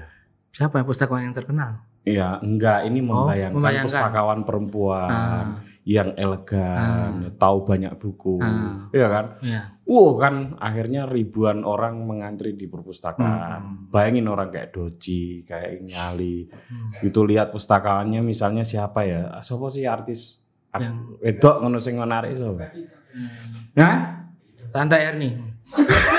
[0.50, 1.84] Siapa ya pustakawan yang terkenal?
[2.02, 2.88] Iya, enggak.
[2.88, 3.84] Ini membayangkan, membayangkan.
[3.84, 5.46] pustakawan perempuan Ah.
[5.84, 8.88] yang elegan, tahu banyak buku, Ah.
[8.90, 9.26] iya kan?
[9.40, 9.62] Iya.
[9.84, 13.88] Wow kan akhirnya ribuan orang mengantri di perpustakaan.
[13.88, 16.48] Bayangin orang kayak Doji, kayak Nyali,
[16.98, 19.36] itu lihat pustakaannya misalnya siapa ya?
[19.38, 20.44] Siapa sih artis?
[20.68, 22.68] Art- Yang- Wedok ngono sing menarik sapa?
[23.74, 23.96] Hah?
[24.68, 25.30] Tante Erni.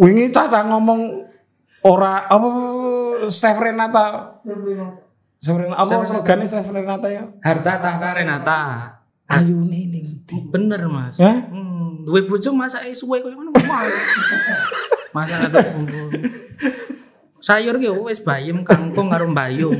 [0.00, 1.22] Wingi caca ngomong
[1.86, 2.48] ora apa
[3.30, 4.38] Chef Renata.
[5.38, 7.24] Chef Renata apa slogane Chef Renata ya?
[7.44, 8.60] Harta tahta Renata.
[9.30, 11.20] Ayu ning Bener Mas.
[11.20, 11.46] Hah?
[11.52, 13.52] Hmm, duwe bojo masak suwe koyo ngono.
[15.14, 16.10] Masak bumbu.
[17.44, 19.76] Sayur ki wis bayem kangkung karo mbayung.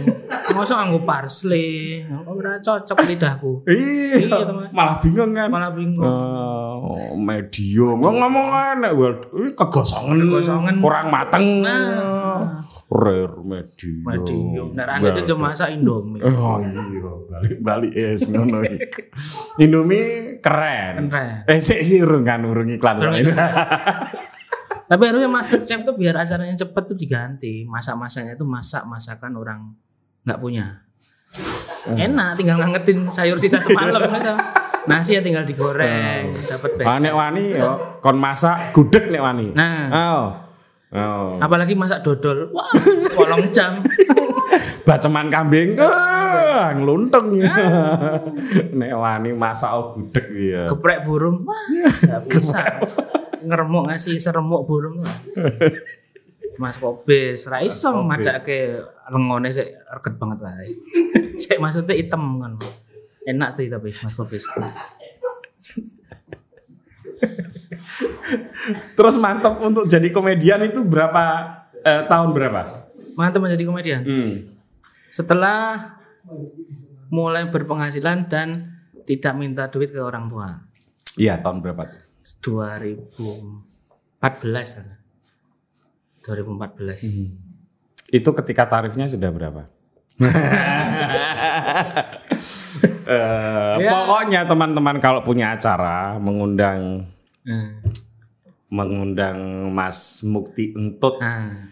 [0.52, 2.04] Mosok nganggo parsley.
[2.28, 3.64] Ora cocok lidahku.
[3.64, 5.48] Iya, Iya, malah bingung kan.
[5.48, 6.04] Malah bingung.
[6.04, 8.04] Oh, medium.
[8.04, 9.16] Ngomong ngomong enak, well,
[9.56, 10.74] kegosongan, Kegosongan.
[10.84, 11.64] kurang mateng.
[11.64, 12.60] Nah.
[12.92, 14.04] Rare medium.
[14.12, 14.66] Medium.
[14.76, 16.20] Nek ane itu cuma masak Indomie.
[16.20, 16.84] Oh iya,
[17.32, 18.76] balik balik es ngono iki.
[19.56, 21.08] Indomie keren.
[21.08, 21.48] Keren.
[21.48, 23.00] Eh sik urung kan urung iklan.
[24.84, 27.64] Tapi harusnya Master Chef tuh biar acaranya cepet tuh diganti.
[27.64, 29.60] Masak-masaknya tuh masak masakan orang
[30.22, 30.84] nggak punya.
[31.86, 34.32] Enak, tinggal ngangetin sayur sisa semalam gitu.
[34.84, 37.02] Nasi ya tinggal digoreng, dapat Ah, baik.
[37.02, 39.48] nek wani yo kon masak gudeg nek wani.
[39.50, 40.24] Nah, Oh.
[40.94, 41.40] Oh.
[41.40, 42.52] apalagi masak dodol.
[42.52, 42.68] Wah,
[43.16, 43.80] kolong jam.
[44.86, 45.80] Baceman kambing.
[45.80, 47.50] Ah, ngluntung ya.
[48.70, 50.62] nek wani masak oh gudeg ya.
[50.68, 51.42] Geprek burung.
[51.42, 52.60] Wah, nggak bisa.
[53.44, 55.00] Ngeremuk ngasih seremuk burung.
[56.62, 58.78] Mas Kobes, ra iso madake
[59.10, 60.70] lengone sik reget banget kae.
[61.42, 62.54] Sik maksudnya item kan.
[63.26, 64.46] Enak sih tapi Mas Kobes.
[68.94, 71.24] Terus mantap untuk jadi komedian itu berapa
[71.82, 72.86] eh, tahun berapa?
[73.18, 74.02] Mantap menjadi komedian.
[74.06, 74.34] Hmm.
[75.10, 75.98] Setelah
[77.10, 80.64] mulai berpenghasilan dan tidak minta duit ke orang tua.
[81.14, 82.03] Iya, tahun berapa tuh?
[82.40, 84.20] 2014
[84.76, 84.86] kan.
[86.24, 87.04] 2014.
[87.04, 87.28] Hmm.
[88.08, 89.62] Itu ketika tarifnya sudah berapa?
[93.04, 93.90] Eh, Ya.
[93.92, 97.04] Pokoknya teman-teman kalau punya acara mengundang
[97.44, 97.76] Nah,
[98.72, 101.68] mengundang Mas Mukti Entut nah,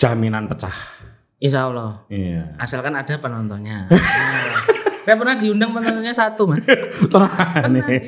[0.00, 0.72] jaminan pecah.
[1.36, 2.00] insya Allah.
[2.08, 2.56] Iya.
[2.56, 3.92] Asalkan ada penontonnya.
[3.92, 4.56] Nah,
[5.04, 6.64] saya pernah diundang penontonnya satu mas.
[7.12, 7.28] Pernah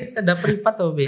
[0.08, 1.04] stand up privat tuh Bi.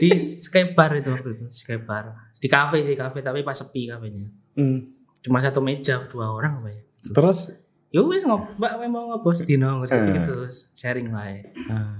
[0.00, 2.10] Di Sky Bar itu waktu itu Sky Bar.
[2.34, 4.24] Di kafe sih kafe tapi pas sepi kafenya.
[4.54, 4.80] Hmm.
[5.20, 6.82] Cuma satu meja dua orang apa ya.
[7.06, 7.52] Terus
[7.90, 10.34] Yo wis ngob, mbak memang ngobos dino gitu gitu
[10.72, 11.42] sharing wae.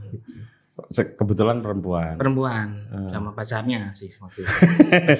[0.06, 0.38] Gitu.
[0.88, 2.14] se- kebetulan perempuan.
[2.14, 4.54] Perempuan sama pacarnya sih waktu itu.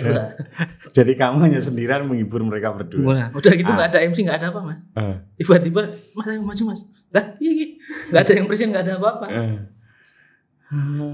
[0.97, 3.03] Jadi kamu hanya sendirian menghibur mereka berdua.
[3.03, 4.79] Wah, udah gitu nggak ada MC nggak ada apa mas.
[4.95, 5.83] Eh, Tiba-tiba
[6.15, 6.81] mas ayo maju mas.
[7.11, 7.69] Lah iya iya.
[8.09, 9.27] Nggak ada yang present nggak ada apa-apa.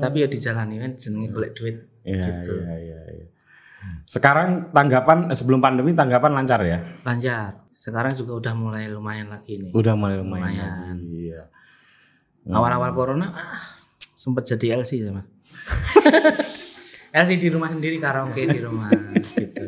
[0.01, 1.77] Tapi ya dijalani kan jenenge golek duit.
[2.05, 3.27] Iya, iya, iya, iya.
[4.07, 6.79] Sekarang tanggapan eh, sebelum pandemi tanggapan lancar ya?
[7.03, 7.66] Lancar.
[7.73, 9.73] Sekarang juga udah mulai lumayan lagi nih.
[9.73, 10.53] Udah mulai lumayan.
[10.53, 10.97] Lumayan.
[11.03, 11.42] Iya.
[12.47, 15.27] Awal-awal corona ah, sempet jadi LC ya mas.
[17.27, 18.92] LC di rumah sendiri karaoke di rumah
[19.35, 19.66] gitu.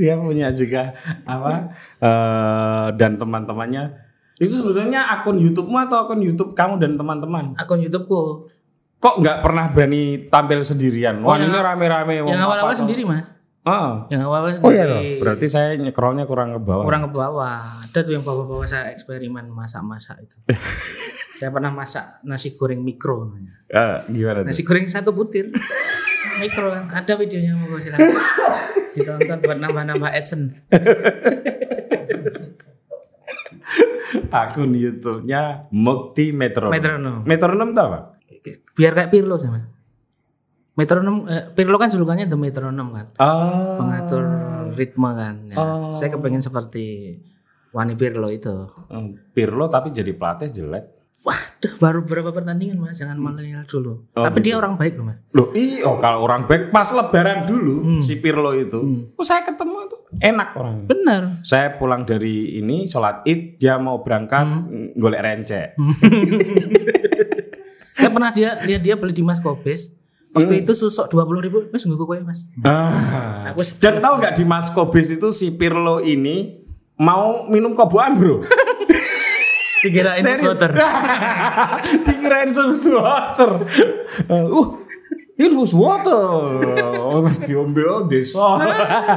[0.00, 0.96] Dia punya juga
[1.28, 1.70] apa?
[2.00, 4.05] eh, dan teman-temannya
[4.36, 7.56] itu sebetulnya akun YouTube-mu atau akun YouTube kamu dan teman-teman?
[7.56, 8.52] Akun YouTubeku
[8.96, 11.20] Kok nggak pernah berani tampil sendirian?
[11.20, 12.24] Wah, ini rame-rame.
[12.24, 13.28] yang awal-awal sendiri mas.
[13.66, 14.08] Oh.
[14.08, 14.72] Yang awal-awal Oh sendiri.
[14.72, 15.00] iya loh.
[15.20, 16.86] Berarti saya nyekrolnya kurang ke bawah.
[16.86, 17.82] kurang ke bawah.
[17.84, 20.36] Ada tuh yang bawa-bawa saya eksperimen masak-masak itu.
[21.42, 23.52] saya pernah masak nasi goreng mikro namanya.
[23.68, 24.54] Eh, gimana tuh?
[24.54, 25.52] Nasi goreng satu butir.
[26.42, 26.88] mikro kan.
[26.94, 28.16] Ada videonya mau silakan.
[28.96, 30.56] Ditonton buat nambah-nambah adsense.
[34.44, 36.72] Akun YouTube-nya Mukti Metronom.
[36.74, 37.16] Metronom.
[37.24, 37.98] Metronom itu apa?
[38.76, 39.72] Biar kayak Pirlo sama.
[40.76, 43.06] Metronom eh, Pirlo kan julukannya The Metronom kan.
[43.16, 43.80] Oh.
[43.80, 44.24] Pengatur
[44.76, 45.34] ritme kan.
[45.48, 45.56] Ya,
[45.96, 47.16] Saya kepengen seperti
[47.72, 48.68] Wani Pirlo itu.
[48.88, 50.95] Hmm, Pirlo tapi jadi pelatih jelek.
[51.26, 53.02] Waduh, baru berapa pertandingan mas?
[53.02, 54.06] Jangan milenial dulu.
[54.14, 55.18] Oh, Tapi dia orang baik loh mas.
[55.34, 59.10] Loh, iyo kalau orang baik pas lebaran dulu si Pirlo itu.
[59.18, 60.86] Oh, saya ketemu itu enak orang.
[60.86, 61.42] Benar.
[61.42, 65.74] Saya pulang dari ini sholat id dia mau berangkat mm, golek rencek.
[67.96, 69.96] Saya pernah dia lihat dia beli di Mas Kobes.
[70.36, 72.44] Waktu itu susuk dua puluh ribu, wes nggak kue mas.
[72.60, 73.56] Ah.
[73.56, 76.60] Aku Dan tahu nggak di Mas Kobis itu si Pirlo ini
[77.00, 78.44] mau minum koboan bro?
[79.86, 80.70] dikirain water.
[82.06, 83.50] Dikirain water.
[84.26, 84.82] Uh,
[85.36, 86.26] ini susu water.
[86.96, 88.58] Oh, diombe desa.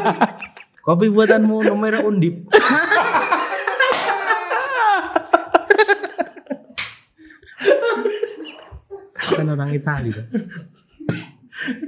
[0.86, 2.45] Kopi buatanmu nomor undip.
[9.39, 10.27] kan orang Itali kan.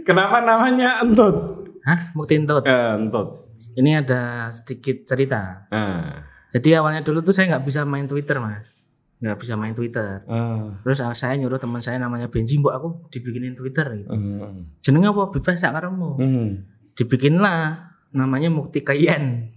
[0.07, 1.67] Kenapa namanya entut?
[1.83, 2.15] Hah?
[2.15, 2.63] Bukti entut.
[2.63, 3.51] Eh, entut.
[3.75, 5.67] Ini ada sedikit cerita.
[5.67, 6.30] Ah.
[6.51, 8.75] Jadi awalnya dulu tuh saya nggak bisa main Twitter mas,
[9.23, 10.27] nggak bisa main Twitter.
[10.27, 10.75] Ah.
[10.83, 14.11] Terus ah, saya nyuruh teman saya namanya Benji, mbok aku dibikinin Twitter gitu.
[14.11, 14.67] Hmm.
[14.83, 15.31] Jenengnya apa?
[15.31, 16.09] Bebas sak karemu.
[16.19, 16.49] Hmm.
[16.97, 19.55] Dibikinlah namanya Mukti Kayen.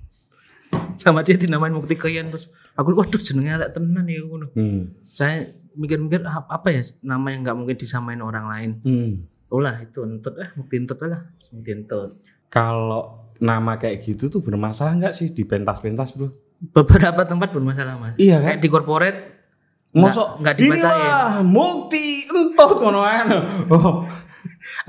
[0.94, 2.46] Sama dia dinamain Mukti Kayen terus
[2.78, 4.54] aku waduh jenengnya ada tenan ya ngono.
[4.54, 4.94] Hmm.
[5.02, 8.70] Saya mikir-mikir ah, apa ya nama yang nggak mungkin disamain orang lain.
[8.86, 9.12] Hmm.
[9.50, 12.10] Ulah itu entut lah, Mukti entut lah, Mukti entut.
[12.50, 16.43] Kalau nama kayak gitu tuh bermasalah nggak sih di pentas-pentas bro?
[16.72, 18.14] Beberapa tempat bermasalah mas.
[18.16, 18.56] Iya kan?
[18.56, 19.20] Kayak di corporate
[19.94, 20.90] Mosok nggak dibacain.
[20.90, 23.22] Inilah mukti entut ngono ae.
[23.70, 24.02] Oh,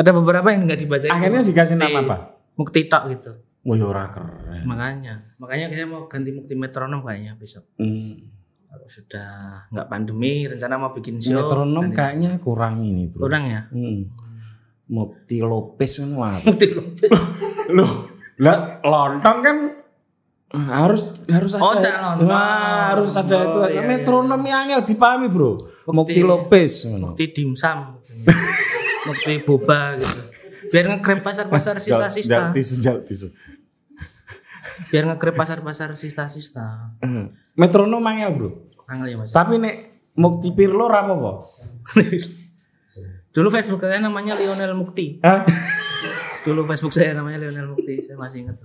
[0.02, 1.14] ada beberapa yang nggak dibacain.
[1.14, 2.18] akhirnya dikasih nama apa?
[2.58, 3.32] Mukti tok gitu.
[3.66, 4.62] Wah, ya ora keren.
[4.66, 7.66] Makanya, makanya saya mau ganti Mukti Metronom kayaknya besok.
[7.82, 8.30] Hmm.
[8.70, 9.30] Kalau sudah
[9.74, 11.34] nggak pandemi, rencana mau bikin show.
[11.34, 13.26] Metronom kayaknya kurang ini, Bro.
[13.26, 13.66] Kurang ya?
[13.74, 14.10] Hmm.
[14.86, 16.42] Mukti Lopez kan.
[16.46, 17.10] Mukti Lopez.
[17.74, 18.06] Loh,
[18.38, 19.58] lah lontong kan
[20.56, 21.62] harus harus ada.
[21.64, 22.28] Oh, cak lontong.
[22.32, 23.60] Wah, harus ada itu.
[23.60, 23.82] Oh, iya, iya.
[23.84, 25.52] Metronom yang angel dipahami, Bro.
[25.92, 27.14] Mukti Lopez ngono.
[27.14, 28.00] Mukti dimsum.
[29.06, 30.22] Mukti boba gitu.
[30.74, 32.50] Biar ngekrem pasar-pasar sista-sista.
[32.50, 33.28] tisu, jauh tisu.
[34.90, 36.96] Biar ngekrem pasar-pasar sista-sista.
[37.54, 38.50] Metronom angel, Bro.
[38.90, 39.30] Angel ya Mas.
[39.30, 39.76] Tapi nek
[40.16, 41.44] Mukti Pirlo ra apa-apa.
[43.36, 45.20] Dulu Facebook saya namanya Lionel Mukti.
[45.20, 45.44] Hah?
[46.48, 48.00] Dulu Facebook saya namanya Lionel Mukti.
[48.00, 48.58] Saya masih ingat.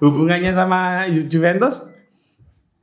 [0.00, 1.84] Hubungannya sama Ju- Juventus?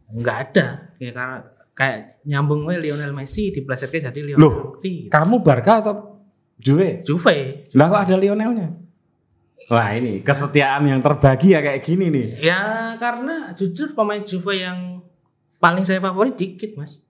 [0.07, 0.65] Enggak ada.
[0.95, 1.37] Kayak karena
[1.73, 4.53] kayak nyambung we Lionel Messi diplesetke jadi Lionel Loh.
[4.73, 5.09] Mukti.
[5.09, 5.93] Kamu Barca atau
[6.57, 7.01] Juve?
[7.01, 7.65] Juve.
[7.73, 8.73] Lah kok ada Lionelnya?
[9.67, 12.27] Wah ini kesetiaan yang terbagi ya kayak gini nih.
[12.39, 12.61] Ya
[12.95, 15.03] karena jujur pemain Juve yang
[15.57, 17.03] paling saya favorit dikit mas.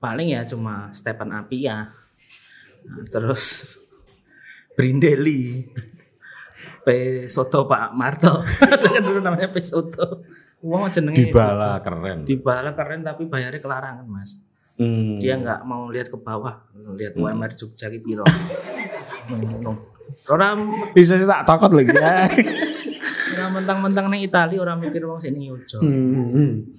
[0.00, 1.92] Paling ya cuma Stefan Apia.
[2.82, 3.76] Nah, terus
[4.76, 5.68] Brindeli.
[6.84, 6.88] P
[7.28, 8.44] Soto Pak Marto.
[8.82, 10.24] Kan dulu namanya P Soto.
[10.60, 11.32] Wah jenenge itu.
[11.32, 12.18] Dybala keren.
[12.28, 14.36] Dybala keren tapi bayarnya kelarangan mas.
[14.80, 15.20] Hmm.
[15.20, 16.64] Dia nggak mau lihat ke bawah,
[16.96, 18.24] lihat UMR Jogja ki piro.
[18.24, 19.76] Hmm.
[20.28, 22.26] Orang bisa tak takut lagi ya.
[23.40, 25.80] orang mentang-mentang ning Itali orang mikir wong sini Yojo.
[25.80, 26.72] Hmm.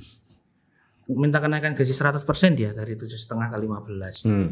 [1.11, 2.23] minta kenaikan gaji 100%
[2.55, 4.47] dia dari tujuh setengah ke 15 Hmm.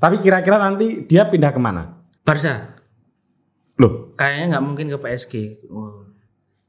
[0.00, 2.00] Tapi kira-kira nanti dia pindah ke mana?
[2.24, 2.71] Barca
[3.82, 5.34] Loh, kayaknya nggak mungkin ke PSG
[5.74, 6.06] oh,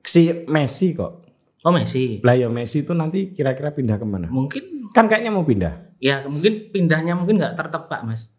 [0.02, 1.21] si Messi kok.
[1.63, 2.26] oh Messi.
[2.26, 4.28] Lah ya Messi itu nanti kira-kira pindah ke mana?
[4.34, 4.89] mungkin.
[4.93, 5.93] Kan kayaknya mau pindah.
[6.04, 8.34] ya mungkin pindahnya mungkin nggak tertebak mas.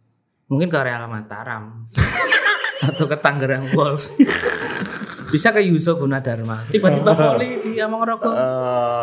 [0.51, 1.89] Mungkin ke Real Mataram.
[2.87, 4.13] Atau ke Tangerang Wolves.
[5.33, 6.69] Bisa ke Yuso Gunadarma.
[6.69, 8.35] Tiba-tiba poli di Amang Rokok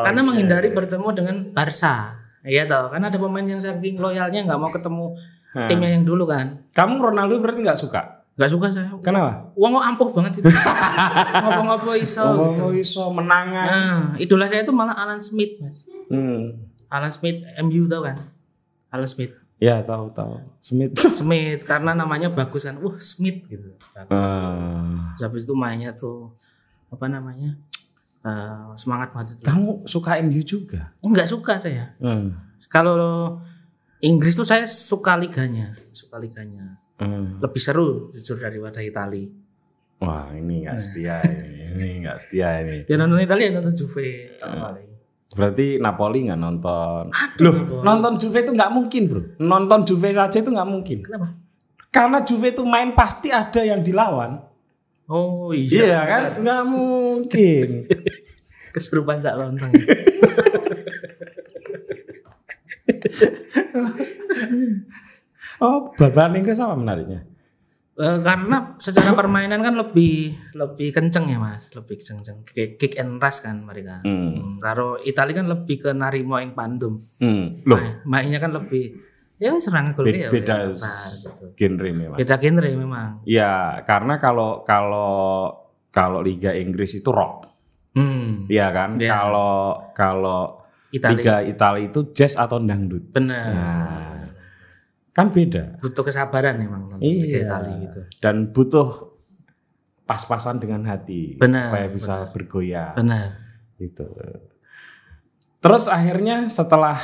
[0.06, 2.22] karena menghindari bertemu dengan Barca.
[2.46, 5.18] Iya toh karena ada pemain yang saking loyalnya nggak mau ketemu
[5.68, 6.70] timnya yang dulu kan.
[6.72, 8.21] Kamu Ronaldo berarti nggak suka?
[8.42, 9.54] Nggak suka saya Kenapa?
[9.54, 10.50] Uang kok ampuh banget itu.
[11.46, 12.26] Ngopo-ngopo iso.
[12.26, 13.66] Oh, iso menangan.
[13.70, 15.86] Nah, idola saya itu malah Alan Smith, Mas.
[16.10, 16.58] Hmm.
[16.90, 18.18] Alan Smith MU tau kan?
[18.90, 19.38] Alan Smith.
[19.62, 20.42] Ya tahu tahu.
[20.58, 20.98] Smith.
[21.22, 22.82] Smith karena namanya bagus kan.
[22.82, 23.78] Wah, Smith gitu.
[24.10, 25.14] Ah.
[25.14, 26.34] Terus habis itu mainnya tuh
[26.90, 27.62] apa namanya?
[28.26, 29.46] Eh, semangat banget itu.
[29.46, 30.98] kamu suka MU juga?
[31.06, 31.94] Enggak suka saya.
[32.02, 32.34] Hmm.
[32.74, 33.38] Kalau
[34.02, 36.81] Inggris tuh saya suka liganya, suka liganya.
[37.02, 37.42] Hmm.
[37.42, 39.26] Lebih seru jujur daripada Itali.
[40.02, 42.86] Wah ini nggak setia ini, ini nggak setia ini.
[42.86, 44.90] Ya nonton Italia nonton Juve paling.
[45.34, 47.04] Berarti Napoli nggak nonton.
[47.42, 49.22] Loh, nonton Juve itu nggak mungkin bro.
[49.42, 51.02] Nonton Juve saja itu nggak mungkin.
[51.02, 51.34] Kenapa?
[51.90, 54.42] Karena Juve itu main pasti ada yang dilawan.
[55.10, 56.02] Oh Iya iya.
[56.06, 56.24] kan?
[56.42, 57.68] Nggak mungkin.
[58.78, 59.74] Kesurupan sak lontong.
[65.62, 67.22] Oh, bal-balan Inggris apa menariknya?
[67.94, 73.16] Eh, karena secara permainan kan lebih lebih kenceng ya mas, lebih kenceng, kick, kick and
[73.16, 74.02] rush kan mereka.
[74.02, 74.32] Hmm.
[74.32, 77.62] Hmm, Kalau Italia kan lebih ke narimo yang pandum, Hmm.
[77.62, 78.96] Loh, Main- mainnya kan lebih
[79.38, 81.46] ya serangan gol be- ya beda gitu.
[81.54, 82.18] genre memang.
[82.18, 83.10] Beda genre memang.
[83.22, 85.52] Ya, karena kalau kalau
[85.90, 87.54] kalau Liga Inggris itu rock,
[87.92, 88.96] Hmm, Iya kan?
[88.96, 89.12] Iya.
[89.12, 89.54] Kalau
[89.92, 93.12] kalau Italia Liga Italia itu jazz atau dangdut.
[93.12, 93.46] benar.
[93.46, 94.11] Nah,
[95.12, 95.78] kan beda.
[95.78, 97.44] Butuh kesabaran memang Iya.
[97.44, 98.02] Italia gitu.
[98.18, 99.12] Dan butuh
[100.04, 103.28] pas-pasan dengan hati Benar, supaya bisa bergoyang Benar.
[103.78, 104.08] gitu.
[105.62, 106.98] Terus akhirnya setelah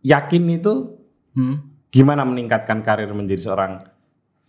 [0.00, 1.62] yakin itu Hmm.
[1.88, 3.72] gimana meningkatkan karir menjadi seorang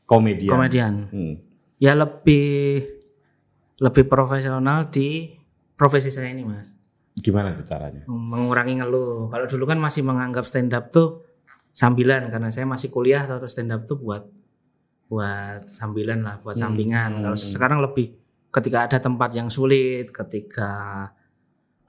[0.04, 0.52] komedian?
[0.52, 0.94] Komedian.
[1.10, 1.36] Hmm.
[1.78, 2.86] Ya lebih
[3.78, 5.34] lebih profesional di
[5.74, 6.74] profesi saya ini mas.
[7.18, 8.06] Gimana tuh caranya?
[8.06, 9.30] mengurangi ngeluh.
[9.30, 11.26] Kalau dulu kan masih menganggap stand up tuh
[11.72, 14.24] sambilan karena saya masih kuliah atau stand up tuh buat
[15.08, 17.20] buat sambilan lah, buat sampingan.
[17.20, 18.16] Kalau sekarang lebih
[18.48, 20.72] ketika ada tempat yang sulit, ketika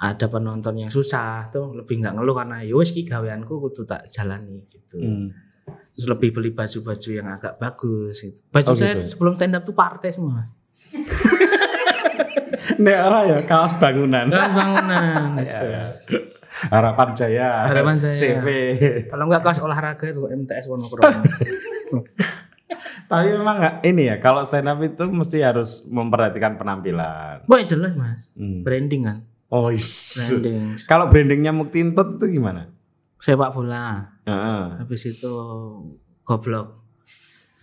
[0.02, 4.10] ada penonton yang susah tuh lebih nggak ngeluh karena yo wis ki gaweanku kudu tak
[4.10, 4.98] jalani gitu.
[4.98, 5.30] Hmm.
[5.94, 8.42] Terus lebih beli baju-baju yang agak bagus gitu.
[8.50, 9.14] Baju Oh, saya gitu.
[9.14, 10.50] sebelum stand up tuh partai semua.
[12.82, 14.26] Nek ora ya kaos bangunan.
[14.26, 15.66] Kelas bangunan gitu.
[16.68, 17.66] Harapan Jaya.
[17.66, 18.12] Harapan Jaya.
[18.12, 18.46] CV.
[19.08, 21.22] Kalau nggak kelas olahraga itu MTS Wonokromo.
[23.04, 27.44] Tapi memang nggak ini ya, kalau stand up itu mesti harus memperhatikan penampilan.
[27.44, 28.62] Boy jelas mas, Hmm.
[28.62, 30.16] branding kan, Oh, is.
[30.16, 32.72] branding Kalau brandingnya Muktintut itu gimana?
[33.18, 34.62] sepak bola, Heeh.
[34.80, 35.30] habis itu
[36.22, 36.80] goblok,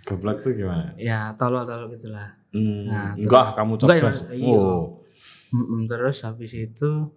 [0.02, 0.94] Goblok tuh gimana?
[0.96, 2.32] ya tolol-tolol gitulah.
[2.50, 2.88] Hmm.
[2.88, 4.04] Nah, enggak, kamu Enggak ya.
[4.06, 4.20] Mas?
[4.32, 4.56] Iya.
[4.56, 4.86] Oh.
[5.50, 7.10] Mm-mm, terus habis itu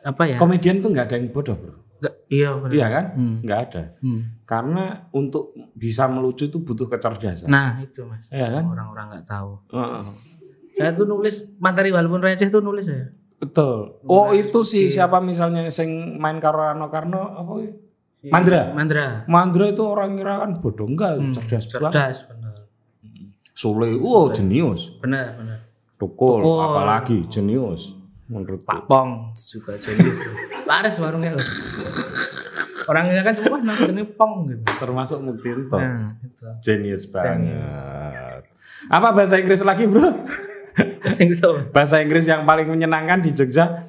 [0.00, 0.36] apa ya?
[0.36, 1.74] Komedian tuh nggak ada yang bodoh, Bro.
[1.98, 2.72] Nggak- iya benar.
[2.72, 3.04] Iya kan?
[3.12, 3.36] Hmm.
[3.40, 3.82] Nggak ada.
[3.98, 4.20] Hmm.
[4.44, 7.46] Karena untuk bisa melucu itu butuh kecerdasan.
[7.46, 8.62] Nah itu mas, Iya kan?
[8.64, 9.50] orang-orang nggak tahu.
[9.68, 10.02] Heeh.
[10.74, 13.10] Saya tuh nulis materi walaupun receh tuh nulis ya.
[13.36, 13.98] Betul.
[14.04, 17.52] Oh, itu sih siapa misalnya sing main karo Rano Karno apa?
[17.58, 17.70] ya?
[18.28, 18.62] Mandra.
[18.72, 21.70] Mandra, Mandra itu orang kira kan bodoh enggak, cerdas banget.
[21.70, 22.54] cerdas benar,
[23.52, 24.94] Sule, wow jenius.
[24.98, 25.58] benar benar.
[25.94, 26.58] Tukul, Tukul.
[26.60, 27.94] apalagi jenius.
[28.28, 30.34] Menurut Pak Pong juga jenius tuh.
[30.68, 31.46] Laris warungnya loh.
[32.88, 34.64] Orangnya kan cuma nama jenis Pong gitu.
[34.76, 35.80] termasuk Muktinto.
[35.80, 36.44] Nah, itu.
[36.60, 38.44] Jenius banget.
[38.92, 40.28] Apa bahasa Inggris lagi, Bro?
[41.18, 41.60] Inggris apa?
[41.74, 43.88] bahasa Inggris yang paling menyenangkan di Jogja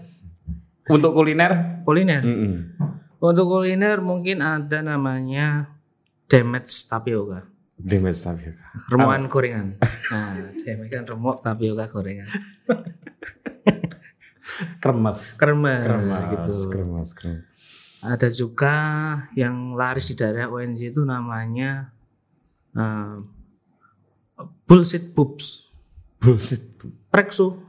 [0.89, 1.83] untuk kuliner?
[1.85, 2.23] Kuliner.
[2.25, 2.79] Mm-mm.
[3.19, 5.75] Untuk kuliner mungkin ada namanya
[6.25, 7.45] damage tapioka.
[7.79, 8.65] Demes Tapioka.
[8.91, 9.67] Remukan gorengan.
[10.11, 10.35] Nah,
[10.67, 12.27] damage kan remuk tapioka gorengan.
[14.83, 15.37] Kremes.
[15.37, 16.53] Kremes, Kremes, gitu.
[16.69, 17.43] kremes, kremes.
[17.99, 18.75] Ada juga
[19.35, 21.91] yang laris di daerah UNJ itu namanya
[22.71, 23.15] eh,
[24.63, 25.67] bullshit boobs.
[26.19, 26.79] Bullshit.
[27.11, 27.59] Preksu.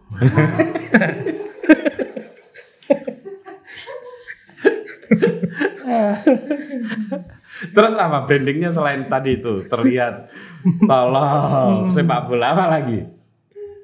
[7.74, 10.30] Terus apa brandingnya selain tadi itu terlihat
[10.86, 13.19] tolong sepak bola apa lagi?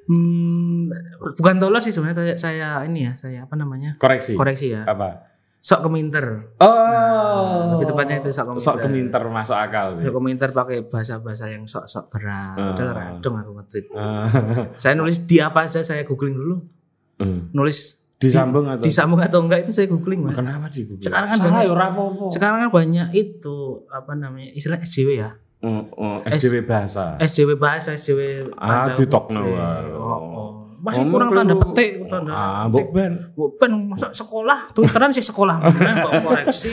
[0.07, 0.91] Hmm,
[1.35, 3.99] bukan tolol sih sebenarnya saya, ini ya, saya apa namanya?
[3.99, 4.39] Koreksi.
[4.39, 4.87] Koreksi ya.
[4.87, 5.35] Apa?
[5.59, 6.55] Sok keminter.
[6.63, 7.75] Oh.
[7.75, 8.67] Lebih tepatnya itu sok keminter.
[8.71, 10.07] Sok keminter masuk akal sih.
[10.07, 12.55] Sok keminter pakai bahasa-bahasa yang sok-sok berat.
[12.55, 13.87] Udah radong aku nge-tweet.
[13.99, 14.31] Ah.
[14.83, 16.57] Saya nulis di apa aja saya googling dulu.
[17.19, 17.51] Hmm.
[17.51, 20.33] Nulis Disambung atau disambung atau enggak itu saya googling, Mas.
[20.33, 21.05] kenapa di Google?
[21.05, 22.33] Sekarang kan Salah banyak- ya.
[22.33, 23.57] Sekarang kan banyak itu
[23.93, 24.49] apa namanya?
[24.57, 25.31] Istilah SJW ya.
[25.65, 27.17] Oh, oh, SJW bahasa.
[27.17, 29.41] SJW bahasa, SJW Ah, ditokno.
[29.97, 30.66] Oh, oh.
[30.87, 32.95] Masih Oh, kurang tanda petik, tanda Ah, petik.
[32.95, 33.13] ben.
[33.59, 36.71] Pen masa sekolah, twitteran sih sekolah mana kok koreksi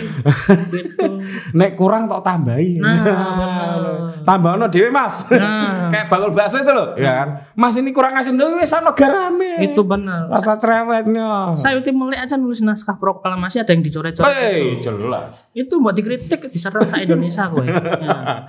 [0.69, 1.17] gitu.
[1.51, 2.77] Nek kurang tok tambahi.
[2.77, 3.81] Nah, bener.
[4.21, 5.25] Tambahno dhewe, Mas.
[5.27, 5.89] Nah.
[5.93, 7.29] Kayak bakul bakso itu loh, ya kan?
[7.53, 9.57] Mas ini kurang asin dulu wis ana garame.
[9.59, 10.29] Itu benar.
[10.29, 11.57] rasa cerewetnya.
[11.57, 14.29] Saya itu melek aja nulis naskah proklamasi ada yang dicoret-coret.
[14.29, 15.49] Hei, jelas.
[15.51, 17.65] Itu buat dikritik diserang ke Indonesia gue.
[18.03, 18.45] Ya.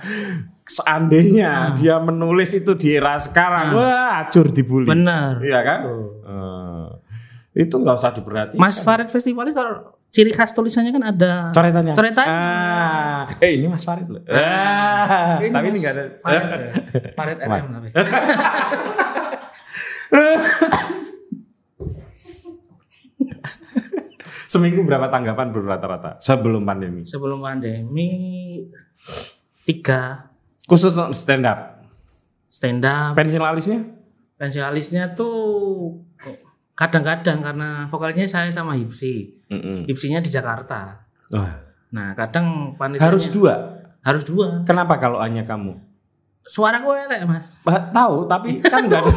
[0.65, 4.89] Seandainya dia menulis itu di era sekarang, wah, acur dibully.
[4.89, 5.37] Benar.
[5.37, 5.79] Iya kan?
[5.85, 6.87] Eh,
[7.61, 8.57] itu nggak usah diperhatikan.
[8.57, 11.93] Mas Farid Festival itu kalau ciri khas tulisannya kan ada coretannya.
[11.93, 12.25] Coretan.
[12.25, 14.25] Ah, eh ini Mas Farid loh.
[14.25, 16.03] Ah, tapi ini nggak ada.
[16.25, 16.57] Farid, ya.
[17.13, 17.87] Farid RM tapi.
[24.45, 27.01] Seminggu berapa tanggapan bro rata-rata sebelum pandemi?
[27.03, 28.09] Sebelum pandemi
[29.65, 30.29] tiga
[30.65, 31.59] Khusus stand up.
[32.49, 33.79] stand up Pensil alisnya?
[34.35, 35.95] pensialisnya tuh
[36.71, 39.87] kadang-kadang karena vokalnya saya sama Hipsi Mm-mm.
[39.87, 40.99] Hipsinya di Jakarta
[41.31, 41.55] Wah,
[41.89, 43.79] nah kadang panitia harus dua.
[43.99, 44.61] Harus dua.
[44.61, 45.73] Kenapa kalau hanya kamu?
[46.41, 47.47] Suara gue elek mas.
[47.61, 49.01] Ba- Tahu, tapi kan enggak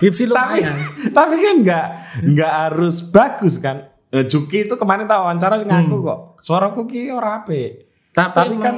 [0.00, 0.76] Hipsi tapi, lumayan.
[1.10, 1.86] tapi kan enggak
[2.22, 3.88] enggak harus bagus kan.
[4.08, 6.18] Eh, Juki itu kemarin tahu wawancara ngaku kok.
[6.38, 7.90] Suaraku ki ora apik.
[8.14, 8.76] Tapi, Tapi emang- kan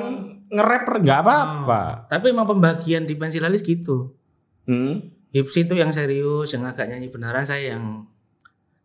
[0.48, 1.82] nge-rapper enggak apa-apa.
[2.08, 4.16] Tapi emang pembagian di pensilalis gitu.
[4.64, 5.12] Hmm?
[5.30, 7.44] Hipsi itu yang serius, yang agak nyanyi beneran.
[7.44, 8.08] Saya yang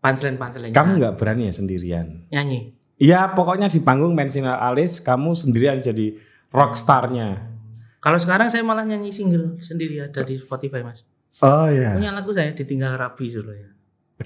[0.03, 0.75] punchline punchline.
[0.75, 2.27] Kamu nggak berani ya sendirian?
[2.27, 2.75] nyanyi.
[3.01, 6.19] Ya pokoknya di panggung pensiun alis kamu sendirian jadi
[6.53, 7.49] rockstarnya.
[7.97, 11.01] Kalau sekarang saya malah nyanyi single sendiri ada di Spotify mas.
[11.41, 11.97] Oh ya.
[11.97, 13.69] Punya lagu saya ditinggal rapi dulu ya.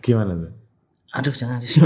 [0.02, 0.52] Gimana tuh?
[1.16, 1.80] Aduh jangan sih.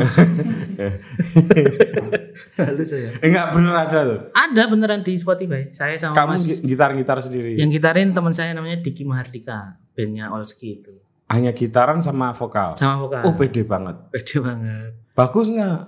[2.58, 3.10] Lalu saya.
[3.22, 4.20] Enggak bener ada tuh.
[4.32, 5.70] Ada beneran di Spotify.
[5.70, 7.54] Saya sama Kamu Mas gi- gitar-gitar sendiri.
[7.54, 10.94] yang gitarin teman saya namanya Diki Mahardika, bandnya Olski itu.
[11.30, 12.74] Hanya gitaran sama vokal.
[12.74, 13.22] Sama vokal.
[13.24, 14.02] Oh pede banget.
[14.10, 14.98] Pede banget.
[15.14, 15.80] Bagus nggak?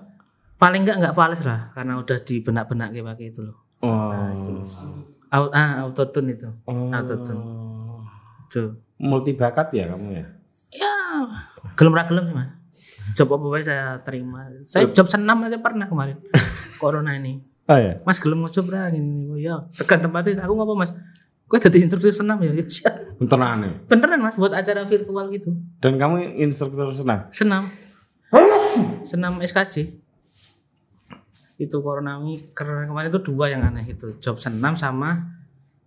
[0.55, 3.57] Paling enggak enggak fals lah karena udah di benak-benak kayak pakai itu loh.
[3.81, 4.61] Oh.
[5.31, 6.45] Out, ah autotune itu.
[6.69, 6.93] Oh.
[6.93, 7.41] Autotune.
[8.47, 8.77] Tuh.
[9.01, 10.25] Multi bakat ya kamu ya?
[10.69, 10.93] Ya,
[11.73, 12.61] gelem ra gelem sih, Mas.
[13.18, 14.47] Job apa saya terima.
[14.64, 16.18] Saya job senam aja pernah kemarin.
[16.82, 17.41] Corona ini.
[17.70, 18.01] Oh ya.
[18.03, 19.39] Mas gelem ngocob ra gini.
[19.39, 20.91] Ya, tekan tempatin aku ngapa, Mas?
[21.51, 22.55] Gue jadi instruktur senam ya.
[22.55, 22.95] Ya, siap.
[23.20, 23.74] Beneran nih.
[23.91, 25.51] Beneran, Mas, buat acara virtual gitu.
[25.84, 27.28] Dan kamu instruktur senam?
[27.36, 27.68] Senam.
[29.03, 29.99] Senam SKJ.
[31.59, 34.18] Itu corona ini karena kemarin itu dua yang aneh itu.
[34.24, 35.41] Job senam sama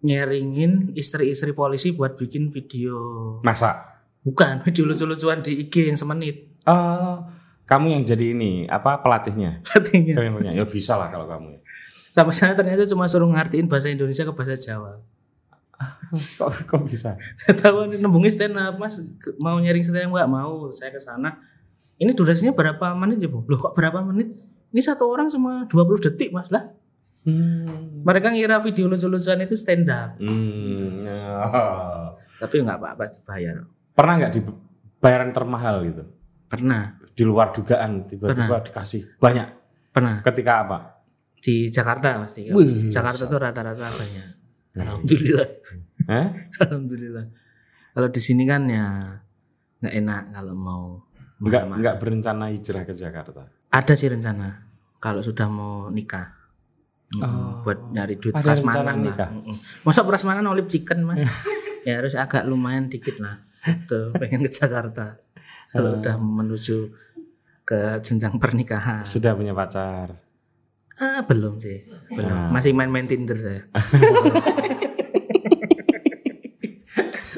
[0.05, 2.97] nyeringin istri-istri polisi buat bikin video.
[3.43, 3.99] Masa?
[4.21, 6.54] Bukan, video lucu-lucuan di IG yang semenit.
[6.65, 7.29] Oh,
[7.65, 9.65] kamu yang jadi ini apa pelatihnya?
[9.77, 10.15] Artinya.
[10.17, 10.53] Trainernya.
[10.53, 11.57] Ya bisa lah kalau kamu.
[11.57, 11.61] ya.
[12.15, 15.03] Sampai sana ternyata cuma suruh ngertiin bahasa Indonesia ke bahasa Jawa.
[16.39, 17.19] Kok, kok bisa?
[17.51, 18.95] Tahu nembungin stand up mas
[19.43, 21.35] mau nyaring stand up nggak mau saya ke sana.
[21.99, 23.43] Ini durasinya berapa menit ya bu?
[23.51, 24.39] Loh kok berapa menit?
[24.71, 26.71] Ini satu orang cuma 20 detik mas lah.
[27.27, 28.07] Hmm.
[28.07, 30.15] Mereka ngira video lucu-lucuan itu stand up.
[30.23, 31.03] Hmm.
[31.03, 31.27] ya.
[32.39, 33.67] Tapi nggak apa-apa dibayar.
[33.99, 36.03] Pernah nggak dibayar yang termahal gitu?
[36.55, 36.83] Pernah,
[37.15, 39.49] Di luar dugaan tiba-tiba dikasih banyak.
[39.91, 40.79] pernah Ketika apa?
[41.45, 42.49] di Jakarta pasti.
[42.49, 44.29] Wih, Jakarta tuh rata-rata banyak.
[44.81, 45.49] Alhamdulillah.
[46.11, 46.27] Hah?
[46.65, 47.27] Alhamdulillah.
[47.93, 49.13] Kalau di sini kan ya
[49.79, 50.83] nggak enak kalau mau
[51.45, 53.45] Enggak enggak berencana hijrah ke Jakarta.
[53.69, 54.65] Ada sih rencana
[54.97, 56.33] kalau sudah mau nikah.
[57.15, 57.63] Oh.
[57.63, 58.95] buat nyari duit Ada prasmanan lah.
[59.07, 59.29] nikah?
[59.87, 61.23] Masa prasmanan olip chicken mas?
[61.87, 63.39] ya harus agak lumayan dikit lah.
[63.87, 65.21] Tuh pengen ke Jakarta.
[65.75, 66.77] Kalau udah menuju
[67.63, 69.03] ke jenjang pernikahan.
[69.03, 70.23] Sudah punya pacar.
[70.95, 72.31] Ah belum sih, belum.
[72.31, 72.49] Ah.
[72.49, 73.67] Masih main-main Tinder saya.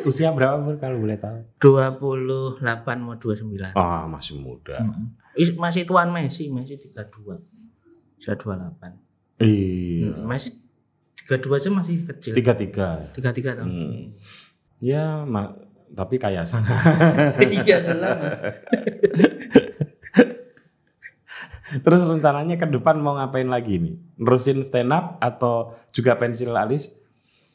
[0.06, 1.42] Usia berapa Pur, kalau boleh tahu?
[1.58, 2.62] 28
[3.00, 3.74] mau 29.
[3.74, 4.78] Oh, masih muda.
[5.34, 7.42] Is- Masih tuan Messi, Messi 32.
[8.16, 9.02] Saya 28.
[9.42, 10.14] Iya.
[10.14, 10.54] Hmm, Messi
[11.26, 12.32] 32 aja masih kecil.
[12.32, 13.02] Tiga tiga.
[13.10, 13.66] 33 tahun.
[13.66, 14.00] Hmm.
[14.78, 15.58] Ya, ma-
[15.92, 16.66] tapi kaya sana.
[17.38, 18.38] Iya jelas.
[21.76, 23.94] Terus rencananya ke depan mau ngapain lagi nih?
[24.16, 26.94] Nerusin stand up atau juga pensil alis?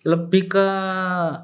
[0.04, 0.66] Lebih ke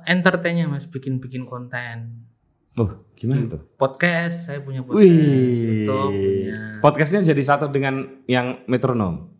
[0.03, 2.27] entertainnya Mas, bikin-bikin konten.
[2.75, 3.61] Oh, gimana tuh?
[3.73, 5.87] Podcast, saya punya podcast, Wih.
[5.87, 6.59] YouTube punya.
[6.77, 9.31] Podcastnya jadi satu dengan yang metronom.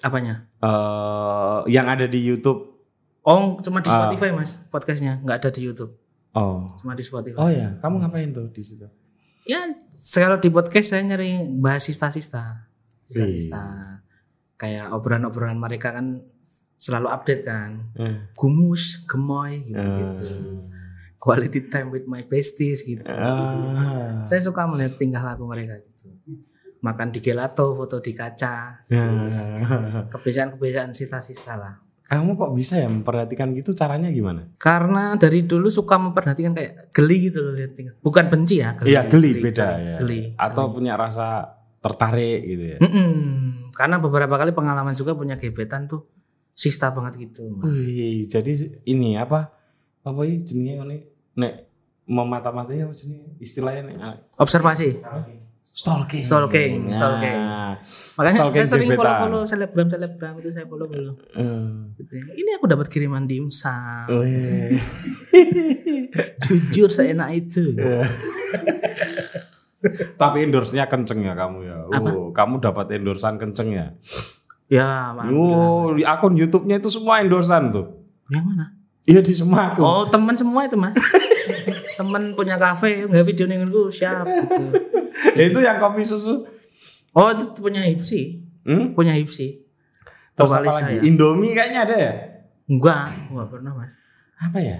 [0.00, 0.44] Apanya?
[0.58, 2.74] eh yang ada di YouTube.
[3.22, 4.04] Oh, cuma di Ah.
[4.04, 5.96] Spotify Mas, podcastnya nggak ada di YouTube,
[6.34, 6.66] Oh.
[6.82, 7.38] cuma di Spotify.
[7.38, 8.86] Oh ya, kamu ngapain tuh di situ?
[9.46, 9.60] Ya,
[10.18, 12.66] kalau di podcast saya nyari bahas sista-sista.
[13.06, 13.62] Sista-sista.
[14.56, 16.24] Kayak obrolan-obrolan mereka kan
[16.80, 17.92] selalu update kan.
[17.94, 18.32] Eh.
[18.32, 20.24] Gumus, gemoy gitu-gitu.
[21.20, 23.04] Quality time with my besties gitu.
[23.08, 24.24] Ah.
[24.28, 26.08] Saya suka melihat tingkah laku mereka gitu.
[26.80, 30.08] Makan di gelato, foto di kaca, Ah.
[30.08, 31.83] kebiasaan-kebiasaan sista-sista lah.
[32.14, 34.46] Kamu kok bisa ya memperhatikan gitu caranya gimana?
[34.56, 37.74] Karena dari dulu suka memperhatikan kayak geli gitu loh lihat.
[37.98, 38.94] Bukan benci ya, geli.
[38.94, 39.96] Iya geli, beda ya.
[39.98, 40.20] Geli.
[40.38, 42.78] Atau punya rasa tertarik gitu ya.
[42.80, 43.12] Mm-mm.
[43.76, 46.08] Karena beberapa kali pengalaman juga punya gebetan tuh
[46.54, 47.60] sista banget gitu.
[47.60, 49.52] Wih, jadi ini apa?
[50.00, 50.98] Apa ini jenisnya ini?
[51.36, 51.54] Nek
[52.08, 53.96] mau mata-mata ya jenis istilahnya nih.
[54.00, 55.00] ah, Observasi.
[55.02, 55.43] Stalking.
[55.64, 56.72] Stalking, stalking.
[56.86, 57.74] Nah,
[58.14, 59.00] Makanya Stalking saya sering gebetan.
[59.00, 61.14] follow-follow selebgram selebgram itu saya follow follow.
[61.34, 62.14] eh, Gitu.
[62.36, 64.06] Ini aku dapat kiriman dimsum.
[64.08, 64.78] wih.
[66.46, 67.74] Jujur saya enak itu.
[70.14, 71.76] Tapi endorse-nya kenceng ya kamu ya.
[71.90, 73.86] Oh, kamu dapat endorsean kenceng ya.
[74.66, 75.12] Ya.
[75.28, 77.98] Oh, di akun YouTube-nya itu semua endorsean tuh.
[78.28, 78.66] Yang mana?
[79.04, 79.82] Iya di semua akun.
[79.82, 80.96] Oh, teman semua itu, Mas.
[81.94, 84.64] teman punya kafe, nggak video nengku siap gitu.
[85.52, 86.42] itu yang kopi susu.
[87.14, 88.42] Oh, itu punya Hipsi.
[88.66, 88.90] Hmm?
[88.92, 89.62] Punya Hipsi.
[90.34, 90.98] Terus apa lagi?
[90.98, 91.00] saya.
[91.06, 92.12] Indomie kayaknya ada ya?
[92.66, 93.92] Enggak, enggak pernah mas.
[94.34, 94.78] Apa ya?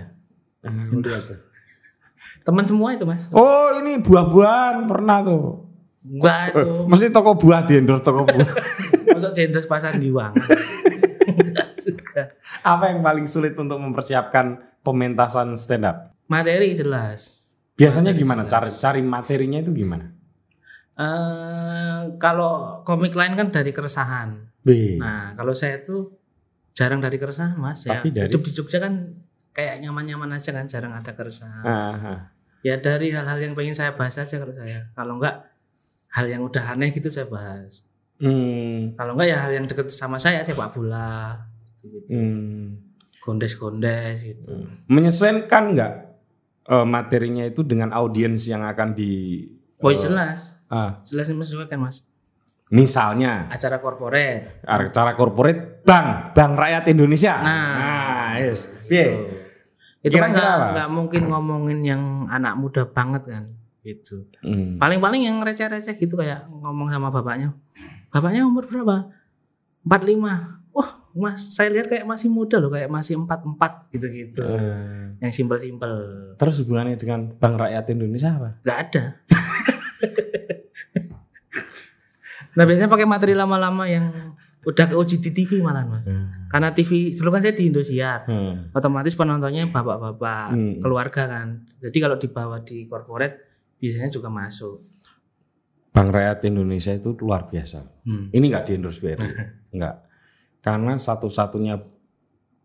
[2.44, 3.24] Teman semua itu mas.
[3.30, 5.64] Oh ini buah-buahan pernah tuh.
[6.04, 6.84] Enggak Eh, itu.
[6.84, 8.48] mesti toko buah di endorse toko buah.
[9.16, 10.44] Masuk jendos pasar diwangan.
[11.24, 12.22] Enggak juga.
[12.74, 16.12] Apa yang paling sulit untuk mempersiapkan pementasan stand up?
[16.28, 17.40] Materi jelas.
[17.74, 18.44] Biasanya gimana?
[18.44, 20.12] Cari cari materinya itu gimana?
[20.94, 24.46] eh kalau komik lain kan dari keresahan.
[24.62, 24.94] B.
[24.96, 26.14] Nah, kalau saya tuh
[26.70, 27.82] jarang dari keresahan, Mas.
[27.82, 28.94] Tapi ya, dari- hidup di Jogja kan
[29.50, 31.66] kayak nyaman-nyaman aja kan, jarang ada keresahan.
[31.66, 32.20] Ah, ah.
[32.62, 34.86] Ya dari hal-hal yang pengen saya bahas aja kalau saya.
[34.94, 35.36] Kalau enggak
[36.14, 37.82] hal yang udah aneh gitu saya bahas.
[38.22, 41.42] Hmm, Kalau enggak ya hal yang deket sama saya sepak bola
[41.82, 42.06] gitu.
[42.08, 42.93] hmm.
[43.24, 44.68] Gondes-gondes gitu.
[44.84, 45.92] Menyesuaikan nggak
[46.68, 49.44] eh, materinya itu dengan audiens yang akan di
[49.80, 52.04] Oh jelas, ah, jelas menyesuaikan mas.
[52.72, 54.64] misalnya Acara korporat.
[54.64, 57.36] acara korporat bank bank rakyat Indonesia.
[57.40, 58.40] Nah.
[58.40, 58.72] yes.
[58.88, 59.28] Piye?
[60.00, 63.44] Itu kan nggak mungkin ngomongin yang anak muda banget kan,
[63.80, 64.28] gitu.
[64.40, 64.76] Hmm.
[64.76, 67.56] Paling-paling yang receh-receh gitu kayak ngomong sama bapaknya.
[68.08, 69.08] Bapaknya umur berapa?
[69.84, 70.63] 45.
[71.14, 74.42] Mas, saya lihat kayak masih muda loh, kayak masih 44 gitu-gitu.
[74.42, 75.92] Eh, Yang simpel-simpel.
[76.34, 78.50] terus hubungannya dengan bank rakyat Indonesia apa?
[78.60, 79.04] Gak ada.
[82.54, 84.10] nah, biasanya pakai materi lama-lama yang
[84.64, 86.02] udah keuji di TV malah, Mas.
[86.48, 88.24] Karena TV dulu kan saya di Indosiar.
[88.26, 88.70] Hmm.
[88.72, 90.74] Otomatis penontonnya bapak-bapak, Hmm.
[90.80, 91.62] keluarga kan.
[91.78, 93.36] Jadi kalau dibawa di corporate
[93.78, 94.80] biasanya juga masuk.
[95.94, 97.86] Bank Rakyat Indonesia itu luar biasa.
[98.02, 98.26] Hmm.
[98.34, 99.30] Ini nggak di endorse BRI,
[99.78, 99.94] nggak.
[100.64, 101.76] Karena satu-satunya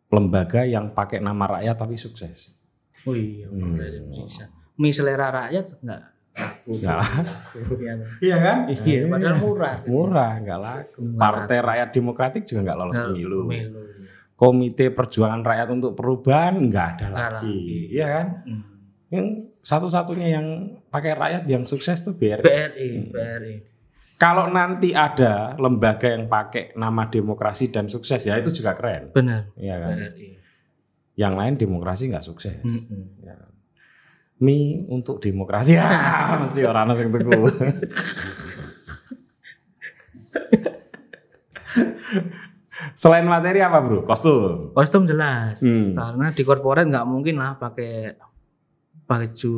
[0.10, 2.56] lembaga yang pakai nama rakyat tapi sukses.
[3.04, 3.76] Oh iya, Hmm.
[3.76, 4.48] Indonesia.
[4.80, 6.02] Mie selera rakyat enggak
[6.40, 6.72] laku.
[6.80, 7.00] Nggak.
[7.80, 7.94] Iya.
[8.22, 8.58] Iya kan?
[8.70, 9.76] Iya, padahal murah.
[9.84, 11.02] Murah, nggak laku.
[11.16, 13.40] Partai Rakyat Demokratik juga nggak lolos pemilu.
[13.46, 13.80] Pemilu.
[14.40, 17.28] Komite Perjuangan Rakyat untuk Perubahan nggak ada lagi.
[17.52, 17.60] lagi.
[17.92, 18.28] Iya kan?
[18.48, 18.64] Hmm.
[19.10, 19.26] Yang
[19.60, 20.48] satu-satunya yang
[20.88, 22.40] pakai rakyat yang sukses tuh BRI.
[22.46, 23.56] BRI, BRI.
[24.20, 29.16] Kalau nanti ada lembaga yang pakai nama demokrasi dan sukses ya itu juga keren.
[29.16, 29.96] Benar, Iya kan?
[29.96, 30.30] BRI.
[31.16, 32.60] Yang lain demokrasi nggak sukses.
[32.60, 33.24] Mm-mm.
[33.24, 33.36] Ya.
[34.44, 35.88] Mi untuk demokrasi ya
[36.44, 37.48] mesti orang sing teku.
[43.00, 44.04] Selain materi apa bro?
[44.04, 44.76] Kostum.
[44.76, 45.60] Kostum jelas.
[45.64, 45.96] Hmm.
[45.96, 48.20] Karena di korporat nggak mungkin lah pakai
[49.10, 49.56] baju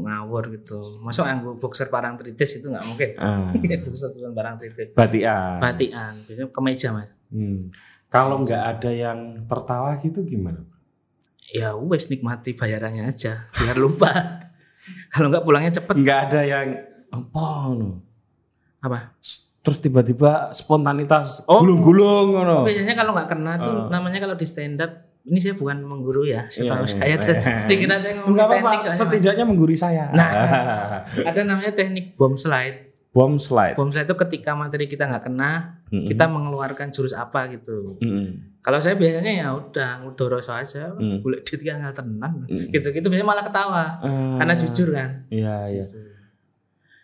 [0.00, 0.80] ngawur gitu.
[1.04, 3.10] Masuk yang boxer parang tritis itu nggak mungkin.
[3.20, 3.52] Ah,
[3.84, 4.88] boxer bukan parang tritis.
[4.96, 5.60] batian.
[5.60, 7.12] Batian, biasanya kemeja mas.
[7.28, 7.68] Hmm.
[8.08, 10.64] Kalau nggak ada yang tertawa gitu gimana?
[11.52, 14.08] Ya wes nikmati bayarannya aja, biar lupa.
[15.12, 15.94] Kalau nggak pulangnya cepet.
[15.94, 16.68] Nggak ada yang
[17.12, 17.46] apa
[17.76, 18.00] no?
[18.80, 19.12] Apa?
[19.64, 21.60] Terus tiba-tiba spontanitas Oh.
[21.60, 22.56] gulung-gulung ngono.
[22.64, 24.92] Biasanya kalau nggak kena tuh namanya kalau di stand up
[25.24, 26.50] ini saya bukan mengguru ya, Oh.
[26.50, 26.92] saya Iya, tahu iya.
[26.94, 28.94] saya dan sedikit saya ngomong Enggak teknik Mas.
[28.94, 30.04] setidaknya mengguri saya.
[30.10, 30.30] Nah.
[31.28, 32.92] ada namanya teknik bomb slide.
[33.08, 33.78] Bom slide.
[33.78, 36.02] Bom slide itu ketika materi kita nggak kena, Mm-mm.
[36.04, 37.94] kita mengeluarkan jurus apa gitu.
[38.02, 38.58] Mm-mm.
[38.58, 41.22] Kalau saya biasanya ya udah ngudoro saja, Mm.
[41.22, 42.74] boleh dit nggak tenan, Mm.
[42.74, 45.30] gitu-gitu biasanya malah ketawa Ah, karena jujur kan.
[45.30, 45.84] Iya, iya.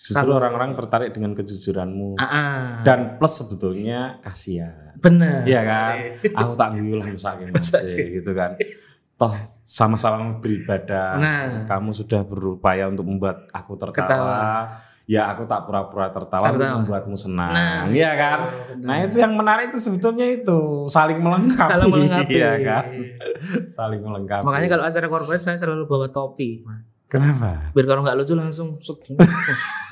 [0.01, 2.17] Justru orang-orang tertarik dengan kejujuranmu.
[2.17, 2.61] Ah, ah.
[2.81, 4.97] Dan plus sebetulnya kasihan.
[4.97, 5.45] bener.
[5.45, 5.95] Iya kan?
[6.41, 8.57] Aku tak lah misalnya masih gitu kan.
[9.21, 11.21] Toh sama-sama beribadah.
[11.21, 11.45] Nah.
[11.69, 14.01] Kamu sudah berupaya untuk membuat aku tertawa.
[14.01, 14.41] Ketawa.
[15.11, 16.79] Ya aku tak pura-pura tertawa, untuk Tertawa.
[16.81, 17.51] membuatmu senang.
[17.51, 18.39] Nah, iya kan?
[18.47, 18.87] benar.
[18.87, 21.67] Nah itu yang menarik itu sebetulnya itu saling melengkapi.
[21.67, 22.33] Saling melengkapi.
[22.39, 22.85] Iya kan?
[23.67, 24.47] Saling melengkapi.
[24.47, 26.63] Makanya kalau acara korporat saya selalu bawa topi.
[27.11, 27.75] Kenapa?
[27.75, 28.79] Biar kalau nggak lucu langsung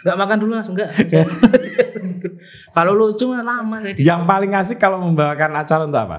[0.00, 0.02] set.
[0.02, 0.90] Nggak makan dulu langsung nggak.
[2.76, 6.18] kalau lucu mah lama saya di Yang paling asik kalau membawakan acara untuk apa?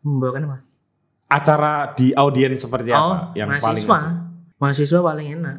[0.00, 0.56] membawakan apa?
[1.28, 3.16] Acara di audiens seperti Oh, apa?
[3.36, 3.68] Yang mahasiswa.
[3.68, 4.12] paling asik?
[4.56, 5.56] Mahasiswa paling enak.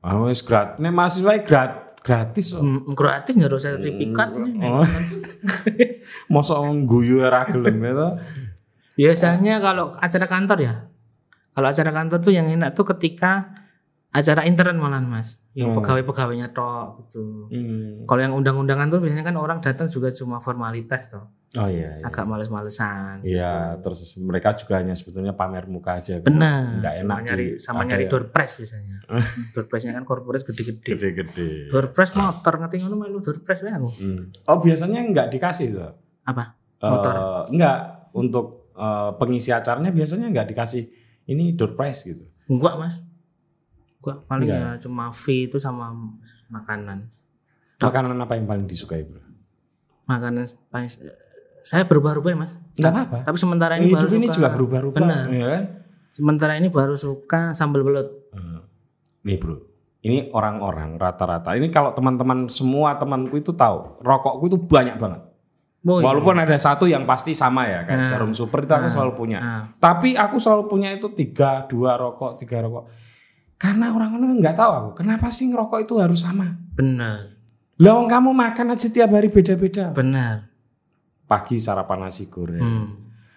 [0.00, 0.76] Oh, gratis.
[0.78, 2.62] Nek mahasiswa grat gratis kok.
[2.62, 4.28] Mm, gratis nggak usah sertifikat.
[4.32, 4.64] ini.
[4.64, 4.86] Oh.
[6.32, 6.56] Mosok
[6.86, 8.08] guyu ora gelem itu.
[8.96, 10.74] Biasanya kalau acara kantor ya.
[11.50, 13.52] Kalau acara kantor tuh yang enak tuh ketika
[14.10, 15.38] acara intern malahan mas.
[15.50, 15.78] Yang Hmm.
[15.78, 17.46] pegawai-pegawainya tok gitu.
[17.46, 18.02] Hmm.
[18.04, 21.26] Kalau yang undang-undangan tuh biasanya kan orang datang juga cuma formalitas toh.
[21.52, 22.04] Oh iya, iya.
[22.04, 23.22] Agak males-malesan.
[23.22, 26.18] Iya, terus mereka juga hanya sebetulnya pamer muka aja.
[26.18, 26.78] Benar.
[26.78, 28.10] Nggak Sama enak nyari di- sama nyari ya?
[28.10, 28.96] door prize biasanya.
[29.54, 30.86] door prize-nya kan corporate gede-gede.
[30.88, 31.50] Gede-gede.
[31.66, 33.90] Door prize motor ngerti ngono melu door prize aku.
[33.96, 34.22] Hmm.
[34.46, 35.90] Oh, biasanya nggak dikasih tuh.
[36.24, 36.54] Apa?
[36.78, 37.14] Eh, Motor.
[37.50, 37.78] enggak,
[38.12, 40.82] untuk eh, pengisi acaranya biasanya nggak dikasih
[41.26, 42.22] ini door prize gitu.
[42.46, 42.94] Enggak, Mas.
[44.00, 44.60] Enggak, paling Enggak.
[44.64, 45.92] ya cuma fee itu sama
[46.48, 47.08] makanan.
[47.78, 49.20] Makanan apa yang paling disukai, Bro?
[50.06, 50.88] Makanan paling
[51.60, 52.56] Saya berubah-ubah ya mas.
[52.74, 53.16] Nggak apa-apa.
[53.22, 54.34] Tapi sementara ini Hidup baru ini suka.
[54.34, 55.24] juga berubah-ubah, Benar.
[55.28, 55.64] ya kan?
[56.10, 58.08] Sementara ini baru suka sambal belut.
[58.32, 58.64] Hmm.
[59.22, 59.60] Nih bro,
[60.00, 61.52] ini orang-orang rata-rata.
[61.54, 65.20] Ini kalau teman-teman semua temanku itu tahu, rokokku itu banyak banget.
[65.80, 66.04] Oh, iya.
[66.04, 68.08] Walaupun ada satu yang pasti sama ya, kayak Nah.
[68.08, 69.38] jarum super itu aku selalu punya.
[69.40, 69.64] Nah.
[69.76, 72.84] Tapi aku selalu punya itu tiga, dua rokok, tiga rokok.
[73.60, 76.48] Karena orang-orang nggak tahu aku, kenapa sih ngerokok itu harus sama?
[76.72, 77.36] Benar,
[77.76, 79.92] Lah wong kamu makan aja tiap hari beda-beda.
[79.92, 80.48] benar.
[81.24, 82.88] Pagi sarapan nasi goreng, Hmm.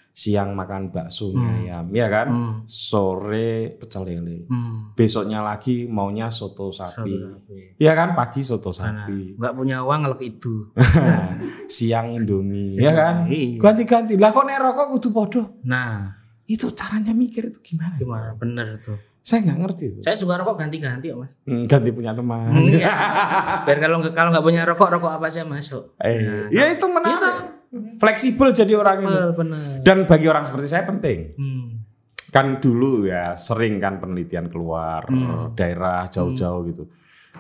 [0.10, 2.28] siang makan bakso mie ayam, ya kan?
[2.28, 2.54] Hmm.
[2.66, 4.48] Sore pecel lele.
[4.48, 4.94] Hmm.
[4.94, 7.14] Besoknya lagi maunya soto sapi.
[7.14, 7.60] Sapi.
[7.78, 9.36] Ya kan pagi soto sapi.
[9.36, 10.72] nggak punya uang ngelek itu.
[11.70, 13.16] Siang Indomie, ya kan?
[13.28, 13.60] Iya.
[13.60, 14.16] Ganti-ganti.
[14.16, 15.42] Lah kok nek rokok kudu podo?
[15.64, 17.96] Nah, Itu caranya mikir itu gimana?
[17.96, 18.36] gimana?
[18.36, 19.00] Bener tuh.
[19.24, 20.00] Saya nggak ngerti itu.
[20.04, 21.32] Saya juga rokok ganti-ganti ya mas.
[21.48, 22.52] Hmm, ganti punya teman.
[22.60, 22.92] Iya.
[23.66, 25.96] Biar kalau nggak kalau nggak punya rokok, rokok apa aja masuk.
[26.04, 27.64] Eh, ya itu menarik.
[28.04, 29.20] Fleksibel jadi orang itu.
[29.40, 29.80] Bener.
[29.80, 31.40] Dan bagi orang seperti saya penting.
[31.40, 31.88] Hmm.
[32.36, 35.56] Kan dulu ya sering kan penelitian keluar Hmm.
[35.56, 36.84] daerah jauh-jauh gitu.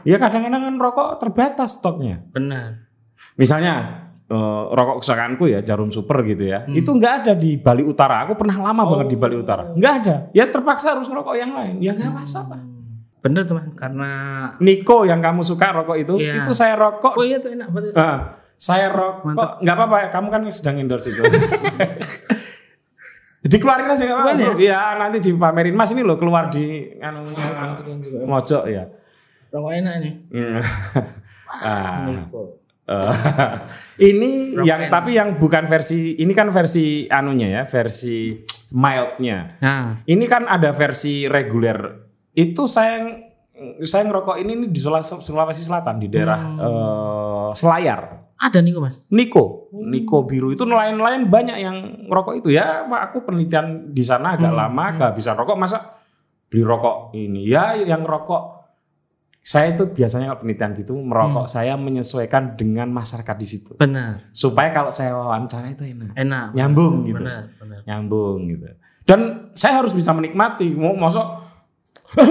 [0.08, 2.24] Ya kadang-kadang kan rokok terbatas stoknya.
[2.32, 2.88] Benar.
[3.36, 6.66] Misalnya eh, rokok kesukaanku ya jarum super gitu ya.
[6.66, 6.74] Hmm.
[6.74, 8.26] Itu nggak ada di Bali Utara.
[8.26, 9.22] Aku pernah lama banget di Oh.
[9.22, 9.64] Bali Utara.
[9.72, 10.16] Nggak ada.
[10.34, 11.78] Ya terpaksa harus ngerokok yang lain.
[11.78, 12.58] Ya nggak masalah.
[13.24, 14.12] Bener teman, karena
[14.60, 16.44] Niko yang kamu suka rokok itu, Iya.
[16.44, 17.16] itu saya rokok.
[17.16, 17.96] oh iya tuh enak banget.
[17.96, 20.12] Ah, saya rokok nggak apa-apa.
[20.12, 21.24] Kamu kan sedang endorse itu.
[23.44, 24.40] Dikeluarin aja nggak apa-apa.
[24.40, 24.56] bro.
[24.56, 27.44] Iya nanti dipamerin Mas ini loh keluar di anunya
[28.24, 28.84] mojok ya.
[29.52, 30.14] Rokok enak nih.
[31.64, 32.08] ah.
[32.08, 32.63] Niko.
[32.84, 33.14] Eh,
[34.10, 38.36] ini Rock yang and- tapi yang bukan versi ini kan versi anunya ya, versi
[38.70, 39.56] mildnya.
[39.58, 41.80] Nah, Ini kan ada versi reguler.
[42.30, 43.08] Itu saya
[43.80, 46.60] saya ngerokok ini nih di Sulawesi Selatan di daerah Hmm.
[46.60, 48.02] eh, Selayar.
[48.36, 49.00] ada nih mas.
[49.08, 49.88] Niko, Hmm.
[49.88, 52.84] Niko biru itu nelayan-nelayan banyak yang ngerokok itu ya.
[52.84, 55.96] Pak, aku penelitian di sana agak Hmm, lama, kehabisan rokok masa
[56.46, 58.63] beli rokok ini ya yang rokok.
[59.44, 61.04] Saya itu biasanya kalau penelitian gitu Hmm.
[61.06, 64.32] merokok saya menyesuaikan dengan masyarakat di situ Benar.
[64.32, 66.56] supaya kalau saya wawancara itu enak, Enak.
[66.56, 67.80] nyambung gitu, Benar, benar.
[67.84, 68.72] nyambung gitu.
[69.04, 69.20] Dan
[69.52, 70.72] saya harus bisa menikmati.
[70.72, 71.44] Mau masuk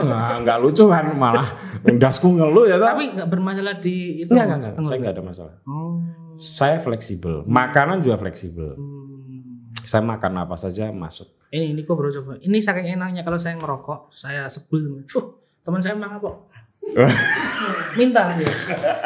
[0.00, 1.48] nggak nggak lucu kan malah
[1.96, 4.28] dasku ngeluh ya Tapi nggak bermasalah di itu.
[4.28, 4.74] Mas, enggak.
[4.74, 4.84] tengok.
[4.84, 5.54] Saya enggak ada masalah.
[5.64, 6.02] Oh.
[6.34, 7.44] Saya fleksibel.
[7.44, 8.74] Makanan juga fleksibel.
[8.74, 9.72] Hmm.
[9.76, 11.28] Saya makan apa saja masuk.
[11.48, 12.36] Ini ini kok bro coba.
[12.38, 15.02] Ini saking enaknya kalau saya ngerokok, saya sebel.
[15.04, 15.24] Fuh,
[15.60, 16.49] teman saya emang apa?
[17.98, 18.52] Minta dia.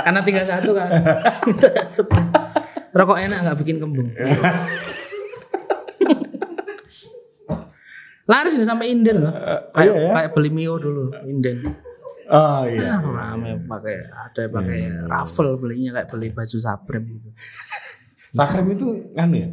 [0.05, 0.89] Karena tinggal satu kan.
[1.49, 1.69] Minta.
[2.95, 4.09] Rokok enak nggak bikin kembung.
[8.25, 9.35] Laris ini sampai inden loh.
[9.77, 10.13] Kayak iya ya?
[10.17, 11.61] kayak beli mio dulu inden.
[12.33, 12.97] Oh iya.
[12.97, 17.29] Ya, rame pakai ada yang pakai raffle belinya kayak beli baju saprem gitu.
[18.33, 19.53] Sakrem itu kan ya.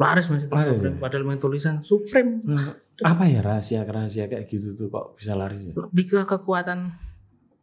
[0.00, 0.96] Laris masih Laris, Supreme.
[0.96, 2.44] padahal main tulisan Supreme.
[3.00, 5.72] Apa ya rahasia rahasia kayak gitu tuh kok bisa laris ya?
[5.72, 6.92] Lebih ke kekuatan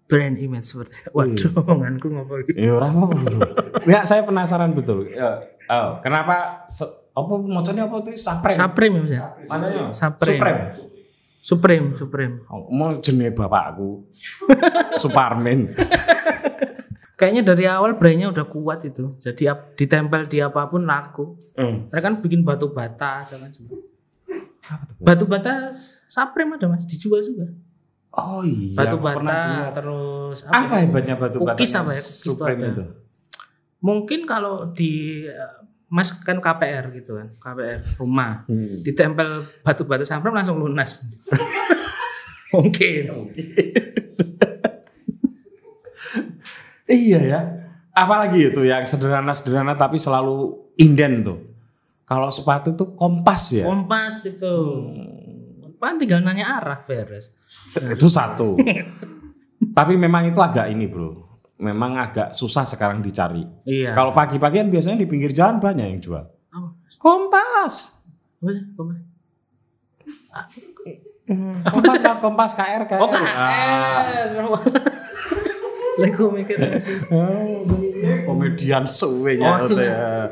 [0.07, 2.55] brand image seperti waduh omonganku ngopo gitu.
[2.55, 3.15] Ya orang apa?
[3.83, 5.11] Nggak, saya penasaran betul.
[5.11, 6.63] Ya, oh, kenapa?
[7.17, 8.55] apa macamnya apa tuh saprem?
[8.55, 9.23] Supreme ya Mas ya?
[9.49, 9.83] Mananya?
[9.91, 10.37] Supreme.
[10.37, 10.61] Supreme.
[11.47, 12.35] Supreme, Supreme.
[12.51, 14.03] Oh, mau jenis bapakku.
[15.01, 15.71] Suparmen.
[17.17, 19.15] Kayaknya dari awal brandnya udah kuat itu.
[19.17, 19.49] Jadi
[19.79, 21.39] ditempel di apa pun laku.
[21.55, 21.89] Hmm.
[21.89, 23.49] Mereka kan bikin batu bata kan?
[24.99, 25.73] Batu bata
[26.11, 27.49] Supreme ada Mas, dijual juga.
[28.17, 28.73] Oh iya.
[28.73, 30.89] batu bata terus Apa ya?
[30.89, 31.53] hebatnya batu bata?
[31.53, 32.01] Cookies apa ya?
[32.01, 32.83] Cookies itu itu.
[33.77, 35.53] Mungkin kalau di eh,
[35.87, 38.43] Mas kan KPR gitu kan, KPR rumah.
[38.49, 38.81] Hmm.
[38.81, 41.05] Ditempel batu bata Supreme langsung lunas.
[42.57, 43.03] Mungkin.
[46.87, 47.39] Iya ya.
[47.91, 51.39] Apalagi itu yang sederhana-sederhana tapi selalu inden tuh.
[52.07, 53.67] Kalau sepatu tuh kompas ya.
[53.67, 54.55] Kompas itu.
[55.77, 57.33] Pan tinggal nanya arah beres.
[57.77, 58.57] itu satu.
[59.77, 61.25] tapi memang itu agak ini bro.
[61.57, 63.41] Memang agak susah sekarang dicari.
[63.65, 63.97] Iya.
[63.97, 66.25] Kalau pagi-pagi kan biasanya di pinggir jalan banyak yang jual.
[66.53, 66.69] Apa?
[67.01, 67.97] Kompas.
[68.41, 68.63] Apa sih?
[68.77, 68.97] Kompas?
[71.65, 72.99] Kompas, kompas, kompas KR, KR.
[73.01, 73.25] Oh KR.
[74.37, 75.06] Lagi
[75.97, 76.93] gue mikir sih.
[77.13, 77.65] Oh,
[78.29, 80.29] komedian Oh, itu ya.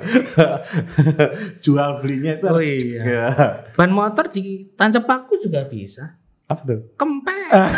[1.63, 3.01] Jual belinya itu Oh, iya.
[3.01, 3.27] Ya.
[3.73, 6.21] Ban motor di tancap paku juga bisa.
[6.45, 6.93] Apa tuh?
[6.93, 7.49] Kempes.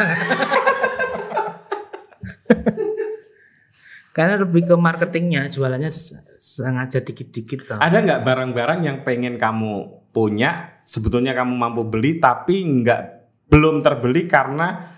[4.18, 5.94] Karena lebih ke marketingnya, jualannya
[6.42, 7.78] sengaja dikit-dikit tau.
[7.78, 13.02] Ada nggak barang-barang yang pengen kamu punya, sebetulnya kamu mampu beli tapi nggak
[13.46, 14.98] belum terbeli karena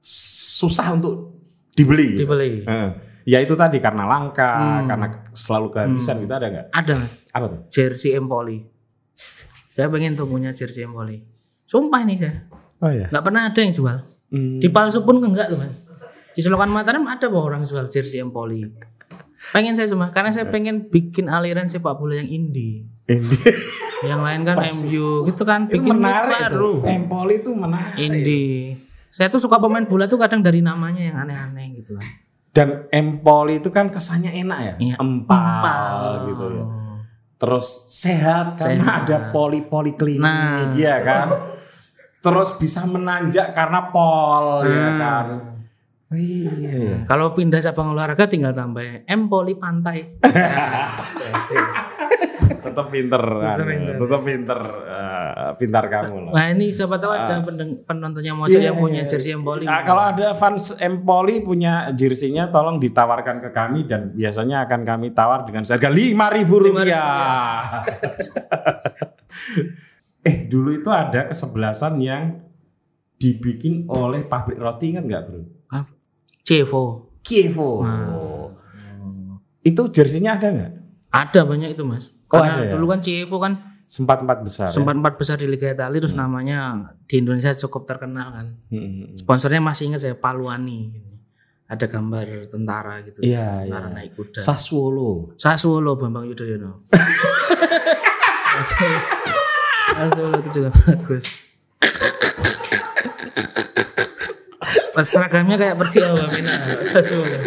[0.00, 1.29] susah untuk
[1.80, 2.06] dibeli.
[2.14, 2.28] gitu?
[2.28, 2.52] Dibeli.
[2.64, 4.48] Eh, Ya itu tadi karena langka,
[4.82, 6.66] karena selalu kehabisan gitu ada nggak?
[6.72, 6.96] Ada.
[7.30, 7.60] Apa tuh?
[7.68, 8.64] jersey Empoli.
[9.70, 11.20] Saya pengen tuh punya jersey Empoli.
[11.64, 12.48] Sumpah ini saya.
[12.80, 13.06] Oh ya.
[13.06, 13.96] nggak pernah ada yang jual.
[14.56, 15.74] Di palsu pun enggak loh Mas.
[16.32, 18.64] Di Selokan Mataram ada kok orang jual jersey Empoli.
[19.52, 22.88] Pengen saya cuma karena saya pengen bikin aliran sepak bola yang indie.
[23.04, 26.80] Ini Yang lain kan MU gitu kan bikin menarik baru.
[26.80, 26.88] itu.
[26.88, 27.94] Empoli itu menarik.
[27.96, 28.80] Indie.
[29.10, 32.08] Saya tuh suka pemain bola tuh kadang dari namanya yang aneh-aneh gitu kan.
[32.50, 34.96] Dan Empoli itu kan kesannya enak ya, Iya.
[34.98, 35.98] empal,
[36.30, 36.64] gitu ya.
[37.38, 40.74] Terus sehat karena ada poli-poli klinik, Nah.
[40.74, 41.28] ya kan.
[42.20, 44.98] Terus bisa menanjak karena pol, ya Nah.
[44.98, 45.26] kan.
[46.10, 47.06] Iya.
[47.06, 50.18] Kalau pindah cabang olahraga tinggal tambah Empoli pantai.
[52.60, 53.94] Tetap pinter, tetap pinter.
[53.96, 56.32] tetap pinter, Eh, pintar kamu lah.
[56.32, 59.64] Nah ini siapa tahu ada pendeng- penontonnya Mojo yang punya jersey Empoli.
[59.64, 65.10] Nah, kalau ada fans Empoli punya jersinya tolong ditawarkan ke kami dan biasanya akan kami
[65.10, 67.82] tawar dengan harga lima ribu rupiah.
[70.20, 72.22] eh dulu itu ada kesebelasan yang
[73.16, 75.40] dibikin oleh pabrik roti kan nggak bro?
[75.68, 75.84] Ah,
[76.40, 77.08] Cevo.
[77.20, 77.84] Kievo.
[79.60, 80.72] Itu jersinya ada nggak?
[81.10, 82.14] Ada banyak itu mas.
[82.30, 82.72] Oh, Karena ada ya?
[82.78, 83.52] dulu kan Cevo kan
[83.90, 84.70] Sempat empat besar.
[84.70, 84.74] ya?
[84.78, 88.46] sempat empat besar di Liga Italia terus namanya di Indonesia cukup terkenal kan.
[88.70, 89.18] Hmm.
[89.18, 90.94] Sponsornya masih ingat saya Paluani.
[91.66, 93.18] Ada gambar tentara gitu.
[93.22, 93.94] Iya, tentara iya.
[93.98, 94.38] naik kuda.
[94.38, 95.34] Sassuolo.
[95.34, 96.86] Sassuolo Bambang Yudhoyono.
[98.62, 98.98] Sassuolo
[99.90, 101.26] Sassuolo itu juga bagus.
[104.90, 106.54] Pas seragamnya kayak Persiawa Mina
[106.94, 107.38] Sassuolo.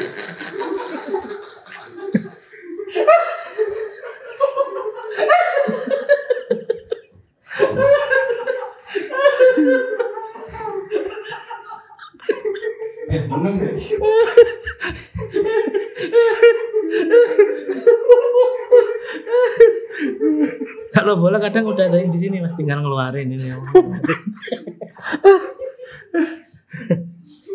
[20.93, 23.49] Kalau bola kadang udah ada yang di sini mas tinggal ngeluarin ini.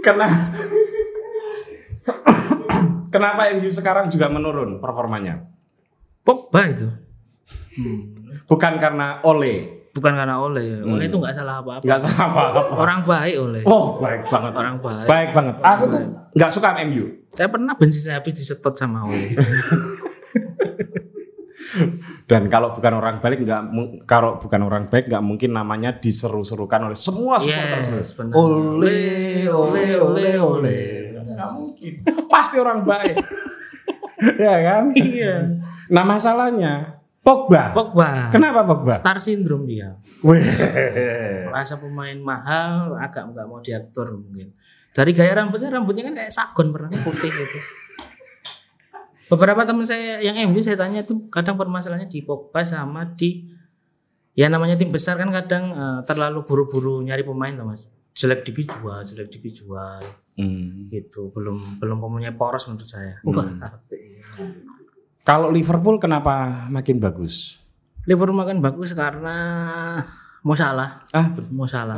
[0.02, 0.38] Kenapa?
[3.08, 5.44] Kenapa MU sekarang juga menurun performanya?
[6.24, 6.88] Pogba itu.
[8.44, 10.78] Bukan karena Ole, Bukan karena Ole.
[10.86, 11.82] Ole itu nggak salah apa-apa.
[11.82, 12.60] nggak salah apa-apa.
[12.78, 13.60] Orang baik Ole.
[13.66, 14.52] Oh, baik banget.
[14.54, 15.06] Orang baik.
[15.10, 15.54] Baik banget.
[15.58, 16.00] Aku tuh
[16.38, 17.04] nggak suka MU.
[17.34, 19.34] Saya pernah bensin saya habis disetot sama Ole.
[22.30, 23.62] Dan kalau bukan orang baik nggak
[24.06, 27.82] kalau bukan orang baik nggak mungkin namanya diseru-serukan oleh semua supporter.
[27.82, 28.34] yes, benar.
[28.38, 29.02] Ole,
[29.50, 30.80] ole, ole, ole.
[31.26, 31.92] Nggak mungkin.
[32.30, 33.18] Pasti orang baik.
[34.46, 34.94] ya kan?
[34.94, 35.34] Iya.
[35.90, 36.97] Nah masalahnya
[37.28, 37.62] Pogba.
[37.76, 38.08] Pogba.
[38.32, 38.96] Kenapa Pogba?
[38.96, 40.00] Star syndrome dia.
[40.24, 40.40] Wih.
[41.52, 44.56] Rasa pemain mahal agak nggak mau diatur mungkin.
[44.96, 47.58] Dari gaya rambutnya, rambutnya kan kayak sagon pernah putih gitu.
[49.28, 53.44] Beberapa teman saya yang MU saya tanya tuh kadang permasalahannya di Pogba sama di
[54.32, 57.84] ya namanya tim besar kan kadang eh, terlalu buru-buru nyari pemain tuh mas.
[58.16, 60.00] Jelek dikit jual, jelek dikit jual
[60.38, 60.86] Hmm.
[60.86, 61.34] gitu.
[61.34, 63.18] Belum belum mempunyai poros menurut saya.
[63.26, 63.42] Wah.
[65.28, 67.60] Kalau Liverpool kenapa makin bagus?
[68.08, 69.36] Liverpool makan bagus karena
[70.40, 71.96] mau salah, Ah, mau salah.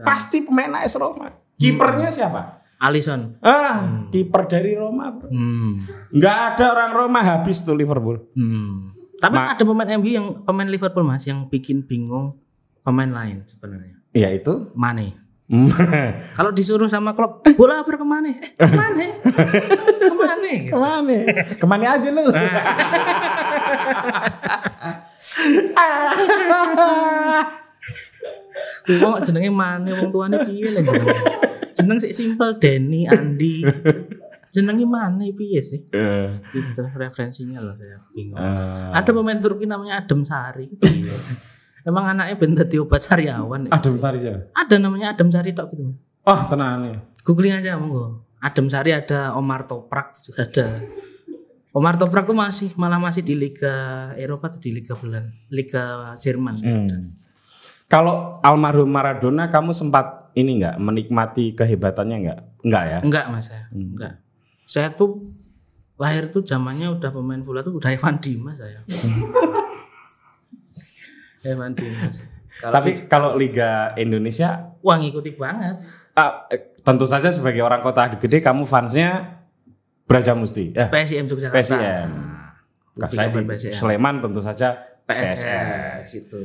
[0.00, 1.28] pasti pemain AS Roma.
[1.60, 2.64] Kipernya siapa?
[2.80, 3.36] Alisson.
[3.44, 5.12] Ah, kiper dari Roma.
[5.12, 5.28] bro.
[5.28, 5.84] Hmm.
[6.08, 8.24] Nggak ada orang Roma habis tuh Liverpool.
[8.32, 8.96] Hmm.
[9.20, 12.40] Tapi ada pemain MU yang pemain Liverpool Mas yang bikin bingung
[12.80, 14.00] pemain lain sebenarnya.
[14.16, 14.72] Ya itu.
[14.72, 15.12] Mane.
[16.38, 18.30] Kalau disuruh sama klub, bola apa ke mana?
[18.30, 19.02] Eh, ke mana?
[20.06, 20.48] ke mana?
[20.48, 20.70] Gitu.
[20.70, 21.16] Ke mana?
[21.58, 22.22] Ke mana aja lu?
[29.00, 31.18] Wong jenenge Mane wong tuane piye lah jenenge?
[31.76, 33.62] Jeneng sik simpel Denny, Andi.
[34.50, 35.80] Jenenge Mane piye sih?
[35.90, 38.38] Eh, Itu referensinya loh saya bingung.
[38.38, 40.66] eh, Ada pemain Turki namanya Adem Sari.
[40.74, 41.10] Piye?
[41.86, 43.68] Emang anaknya ben dadi obat sariawan.
[43.72, 44.52] Adem Sari siapa?
[44.52, 45.96] Ada namanya Adem Sari tok gitu.
[46.28, 46.96] Oh, tenang nih.
[47.24, 48.24] Googling aja monggo.
[48.40, 50.80] Adem Sari ada Omar Toprak juga ada.
[51.70, 56.56] Omar Toprak tuh masih malah masih di Liga Eropa atau di Liga Belan, Liga Jerman.
[56.60, 57.14] Hmm.
[57.90, 62.40] Kalau almarhum Maradona kamu sempat ini nggak menikmati kehebatannya nggak?
[62.66, 62.98] Nggak ya?
[63.02, 63.66] Enggak Mas saya.
[63.70, 64.14] Enggak.
[64.66, 65.34] Saya tuh
[66.00, 68.80] lahir tuh zamannya udah pemain bola tuh udah Evan Dimas saya.
[71.44, 72.20] Evan Dimas.
[72.60, 75.80] Kalau Tapi kalau Liga Indonesia wah ngikuti banget.
[76.50, 79.40] eh, tentu saja sebagai orang kota gede kamu fansnya
[80.04, 80.74] Braja Musti.
[80.74, 81.54] Ya, PSIM Yogyakarta.
[81.62, 82.08] PSIM.
[82.98, 83.70] Nggak, saya di PSIM.
[83.70, 84.74] Sleman tentu saja
[85.06, 85.22] PSM.
[85.38, 86.40] PSS gitu.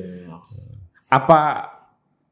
[1.10, 1.66] Apa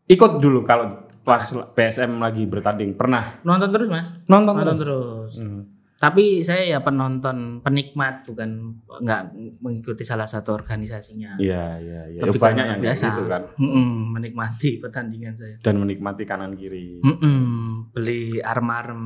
[0.05, 1.41] ikut dulu kalau pas
[1.73, 4.11] PSM lagi bertanding pernah Nonton terus Mas.
[4.27, 4.83] nonton, Nonton terus?
[4.83, 5.33] terus.
[5.39, 5.62] Hmm.
[6.03, 9.21] Tapi saya ya penonton, penikmat bukan nggak
[9.57, 11.39] mengikuti salah satu organisasinya.
[11.39, 12.19] Iya, iya, iya.
[12.19, 13.05] Ya, Lebih banyak yang biasa.
[13.09, 13.47] gitu kan.
[13.55, 15.55] Mm-mm, menikmati pertandingan saya.
[15.57, 16.99] Dan menikmati kanan kiri.
[16.99, 17.39] Mm-mm,
[17.89, 19.03] beli arem-arem,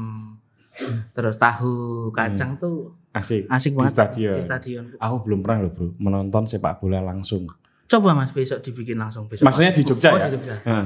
[1.12, 1.74] terus tahu
[2.10, 3.46] kacang tuh Asik.
[3.48, 4.34] asik Di banget stadion.
[4.34, 4.84] di stadion.
[4.96, 7.46] Aku belum pernah loh bro menonton sepak bola langsung.
[7.86, 9.42] Coba mas besok dibikin langsung besok.
[9.44, 10.26] Maksudnya di Jogja Oh, ya?
[10.26, 10.56] di Jogja.
[10.66, 10.86] Hah.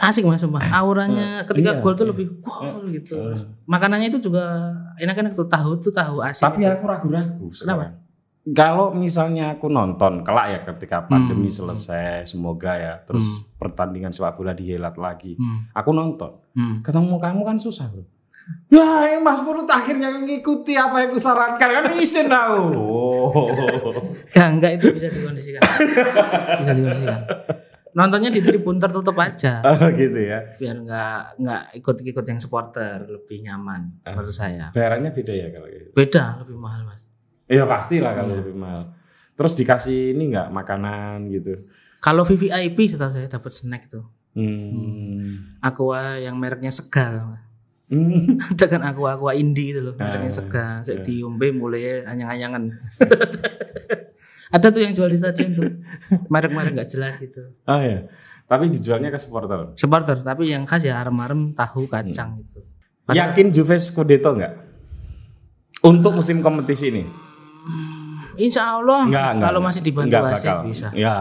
[0.00, 0.64] Asik mas sumpah.
[0.72, 3.20] Auranya ketika Iya, gol tuh lebih wow gitu.
[3.68, 6.48] Makanannya itu juga enak-enak tuh tahu tuh tahu asin.
[6.48, 6.72] Tapi itu.
[6.72, 8.00] aku ragu-ragu sekarang.
[8.56, 14.56] Kalau misalnya aku nonton kelak ya ketika pandemi selesai semoga ya terus pertandingan sepak bola
[14.56, 15.36] dihelat lagi.
[15.36, 15.68] Hmm.
[15.76, 16.40] Aku nonton.
[16.56, 16.80] Hmm.
[16.80, 18.02] Ketemu kamu kan susah bro.
[18.72, 22.62] Ya, Mas Purut akhirnya mengikuti apa yang kusarankan kan isin tahu.
[22.74, 23.46] Oh.
[24.34, 25.62] Ya enggak itu bisa dikondisikan.
[26.62, 27.20] bisa dikondisikan.
[27.92, 30.54] Nontonnya di tribun tertutup aja Oh, gitu ya.
[30.56, 34.70] biar enggak enggak ikut-ikut yang supporter lebih nyaman menurut saya.
[34.70, 35.88] Bayarannya beda ya kalau gitu.
[35.90, 37.02] Beda lebih mahal mas.
[37.50, 38.94] Iya pastilah kalau lebih mahal.
[39.34, 41.58] Terus dikasih ini nggak makanan gitu.
[41.98, 44.06] Kalau VVIP setahu saya dapat snack tuh.
[44.32, 45.58] Hmm.
[45.58, 47.42] Aqua yang mereknya segar.
[47.90, 48.38] Hmm.
[48.50, 50.78] Ada kan aqua aqua indie itu loh, Ah, segar.
[50.80, 51.04] Saya iya.
[51.04, 52.70] diombe mulai anyang-anyangan.
[54.50, 55.70] Ada tuh yang jual di stadion tuh.
[56.26, 57.50] Merek-merek nggak jelas gitu.
[57.64, 58.06] Oh ya.
[58.44, 59.74] Tapi dijualnya ke supporter.
[59.74, 62.40] Supporter tapi yang khas ya arem-arem tahu kacang Hmm.
[62.40, 62.60] gitu.
[63.02, 64.54] Padahal- Yakin Juve Scudetto nggak?
[65.82, 67.02] Untuk musim kompetisi ini?
[68.36, 69.46] Insya Allah Enggak, enggak.
[69.46, 70.58] kalau masih dibantu Enggak wasit bakal.
[70.64, 70.88] bisa.
[70.94, 71.16] Ya.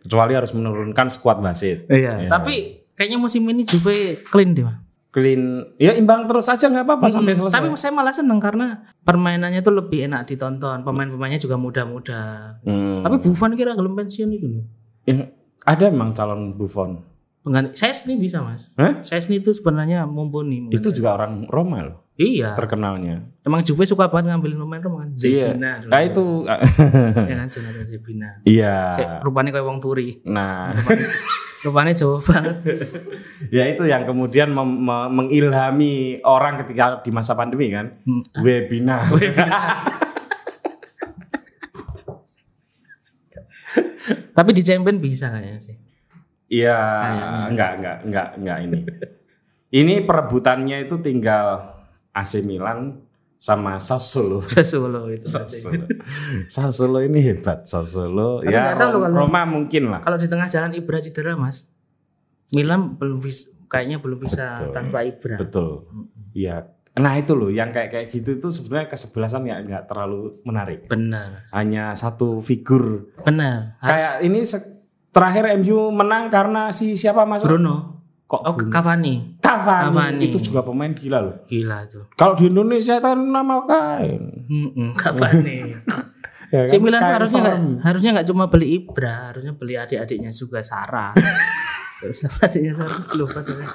[0.00, 1.84] Kecuali harus menurunkan skuad wasit.
[1.86, 2.26] Iya.
[2.26, 2.54] Tapi
[2.92, 4.79] kayaknya musim ini Juve clean deh, Mas.
[5.10, 5.66] Clean.
[5.78, 7.54] Ya imbang terus aja nggak apa-apa sampai selesai.
[7.58, 10.86] Tapi saya malah seneng karena permainannya tuh lebih enak ditonton.
[10.86, 12.54] Pemain-pemainnya juga muda-muda.
[12.62, 13.02] Hmm.
[13.02, 14.64] Tapi Buffon kira belum pensiun itu loh.
[15.10, 15.26] Ya,
[15.66, 17.02] ada emang calon Buffon.
[17.42, 18.68] Pengganti saya sendiri bisa, Mas.
[18.76, 19.00] Hah?
[19.02, 20.68] Saya sendiri itu sebenarnya mumpuni.
[20.70, 22.52] Itu juga orang Roma loh Iya.
[22.52, 23.24] terkenalnya.
[23.40, 25.16] Emang Juve suka banget ngambil pemain Roma kan.
[25.16, 25.56] Iya.
[25.56, 25.88] Zebina dulu.
[25.88, 26.24] Nah itu.
[27.30, 28.30] Ya kan Jonathan Zebina.
[28.44, 28.76] Iya.
[28.92, 30.20] Kayak rupanya kayak wong turi.
[30.28, 30.76] Nah,
[31.60, 32.56] Rupanya jauh banget.
[33.48, 38.00] ya itu yang kemudian mem- me- mengilhami orang ketika di masa pandemi kan.
[38.04, 38.20] Hmm.
[38.36, 39.08] Webinar.
[44.30, 45.76] Tapi di Champion bisa kayaknya sih.
[46.50, 46.76] Iya,
[47.46, 48.78] enggak, enggak, enggak, enggak ini.
[49.70, 51.78] Ini perebutannya itu tinggal
[52.10, 53.00] AC Milan
[53.40, 54.44] sama Sassuolo.
[54.70, 55.24] Solo itu.
[55.24, 55.88] Sassuolo.
[56.54, 58.44] Sassuolo ini hebat, Sassuolo.
[58.44, 60.00] Tapi Ya nggak tahu loh Rom- kalau- Roma mungkin lah.
[60.00, 61.70] Kalau di tengah jalan Ibra cedera, Mas.
[62.52, 64.74] Milan belum bisa kayaknya belum bisa Betul.
[64.74, 65.36] tanpa Ibra.
[65.38, 65.68] Betul.
[66.34, 66.66] Iya.
[66.90, 70.90] Nah itu loh, yang kayak kayak gitu itu sebetulnya kesebelasan ya nggak terlalu menarik.
[70.90, 71.46] Benar.
[71.54, 73.14] Hanya satu figur.
[73.22, 73.78] Benar.
[73.78, 74.42] Kayak ini
[75.08, 77.40] terakhir MU menang karena si siapa mas?
[77.40, 77.99] Bruno.
[78.30, 79.34] Kok Oh, Cavani.
[79.42, 79.90] Cavani.
[79.90, 80.22] Cavani.
[80.22, 81.34] Itu juga pemain gila loh.
[81.44, 82.06] Gila tuh.
[82.14, 84.22] Kalau di Indonesia kan nama kain.
[84.46, 85.58] Mm-mm, Cavani.
[86.50, 87.78] Ya Si Milan harusnya serem.
[87.78, 91.14] harusnya nggak cuma beli Ibra, harusnya beli adik-adiknya juga Sarah.
[92.02, 93.66] Terus apa Sarah lupa saya.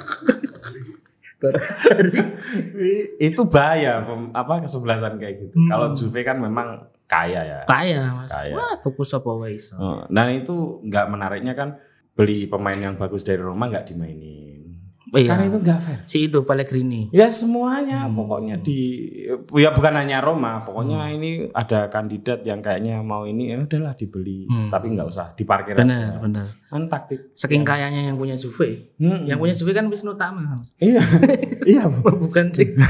[3.16, 5.56] Itu bahaya apa kesebelasan kayak gitu.
[5.68, 7.60] Kalau Juve kan memang kaya ya.
[7.64, 8.32] Kaya Mas.
[8.32, 8.54] Kaya.
[8.56, 9.80] Wah, tuku sapa wae iso.
[10.12, 11.80] Dan itu nggak menariknya kan
[12.16, 14.44] beli pemain yang bagus dari Roma nggak dimainin.
[15.14, 15.38] Iya.
[15.38, 16.00] Kan itu nggak fair.
[16.10, 17.08] Si itu Pellegrini.
[17.14, 18.18] Ya semuanya Hmm.
[18.18, 19.06] pokoknya di
[19.54, 24.44] ya bukan hanya Roma, pokoknya ini ada kandidat yang kayaknya mau ini ya udahlah dibeli,
[24.50, 24.68] Hmm.
[24.68, 26.20] tapi nggak usah diparkir Benar, aja.
[26.20, 26.48] benar.
[26.66, 27.32] Kan taktik.
[27.32, 28.98] Saking kayanya yang punya Juve.
[28.98, 29.24] Hmm.
[29.24, 30.58] Yang punya Juve kan Wisnu Tama.
[30.82, 31.00] Iya.
[31.78, 31.84] iya.
[31.88, 32.10] Bu.
[32.26, 32.70] Bukan Dik.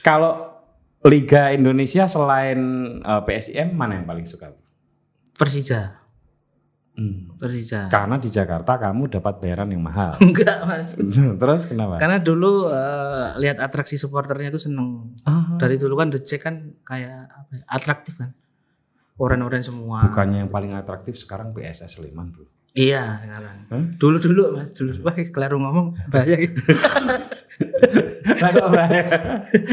[0.00, 0.56] Kalau
[1.02, 2.60] Liga Indonesia selain
[3.00, 4.52] eh, PSIM mana yang paling suka?
[5.40, 5.80] Persija.
[7.00, 7.32] Hmm.
[7.40, 7.88] Persija.
[7.88, 10.20] Karena di Jakarta kamu dapat bayaran yang mahal.
[10.24, 10.92] Enggak, Mas.
[11.00, 11.96] Terus kenapa?
[11.96, 15.16] Karena dulu eh, lihat atraksi supporternya itu seneng.
[15.24, 18.36] Ah, Dari dulu kan The Jack kan kayak apa ya, atraktif kan.
[19.20, 20.04] Oren-oren semua.
[20.08, 22.59] bukannya yang paling atraktif sekarang PSS Sleman, Bro.
[22.70, 23.56] Iya sekarang.
[23.66, 23.84] Hah?
[23.98, 24.94] Dulu dulu mas dulu.
[25.02, 26.60] Wah keliru ngomong bahaya gitu.
[28.40, 29.02] Bahaya?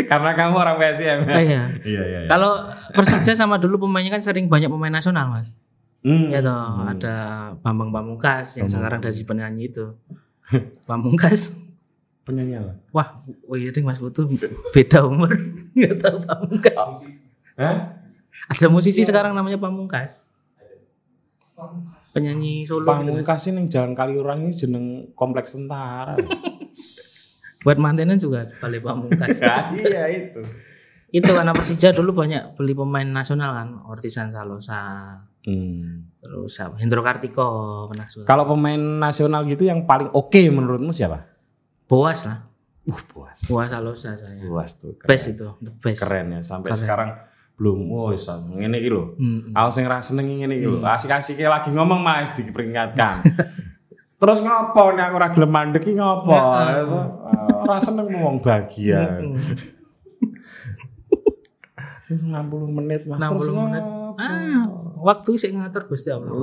[0.09, 1.19] Karena kamu orang PSIM.
[1.29, 1.61] Ah, iya.
[1.85, 2.29] Iya, iya, iya.
[2.29, 5.53] Kalau Persija sama dulu pemainnya kan sering banyak pemain nasional mas.
[6.01, 6.33] Hmm.
[6.33, 7.15] Ya toh ada
[7.61, 9.93] Bambang Pamungkas yang sekarang dari penyanyi itu.
[10.89, 11.57] Pamungkas.
[12.25, 12.73] Penyanyi apa?
[12.91, 13.07] Wah,
[13.47, 14.27] oh iya ding Mas Putu
[14.75, 15.31] beda umur
[15.77, 16.79] nggak tahu Pamungkas.
[17.55, 17.93] Hah?
[18.51, 20.25] Ada musisi sekarang namanya Pamungkas.
[22.17, 22.81] Penyanyi Solo.
[22.81, 22.97] gitu, Mas.
[23.05, 26.17] Pamungkas ini yang Jalan Kaliurang ini jeneng kompleks tentara.
[27.63, 29.37] Buat mantenan juga Balai Pamungkas.
[29.81, 30.41] iya itu.
[31.07, 35.15] itu karena Persija dulu banyak beli pemain nasional kan, Ortisan Salosa,
[35.47, 36.11] Hmm.
[36.19, 36.75] terus siapa?
[36.75, 38.27] Hendro Kartiko pernah juga.
[38.27, 41.23] Kalau pemain nasional gitu yang paling oke menurutmu siapa?
[41.87, 42.43] Boas lah.
[42.83, 43.39] Uh, puas.
[43.47, 44.43] Puas Alosa saya.
[44.43, 44.99] Puas tuh.
[44.99, 45.07] Keren.
[45.07, 46.03] Best itu, the best.
[46.03, 47.15] Keren ya sampai sekarang
[47.57, 49.17] belum oh ngene iki lho.
[49.17, 49.49] Hmm.
[49.49, 50.85] Aku sing ra seneng ngene iki lho.
[50.85, 53.25] Asik-asike lagi ngomong Mas diperingatkan.
[54.21, 56.33] Terus ngopo nek aku ora gelem mandek iki ngopo?
[56.33, 56.81] Ah,
[57.65, 59.21] Ora seneng ngomong bahagia.
[62.09, 62.13] 60
[62.77, 63.81] menit Mas 60 terus menit.
[63.81, 64.17] ngopo?
[64.17, 64.65] Ah,
[65.05, 66.33] waktu sih ngatur Gusti Allah.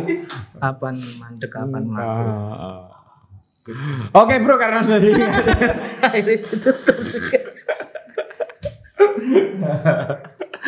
[0.60, 2.28] kapan mandek, kapan mandek.
[2.28, 2.80] Ah, ah.
[4.16, 5.00] Oke bro karena sudah
[6.02, 6.76] Akhirnya ditutup.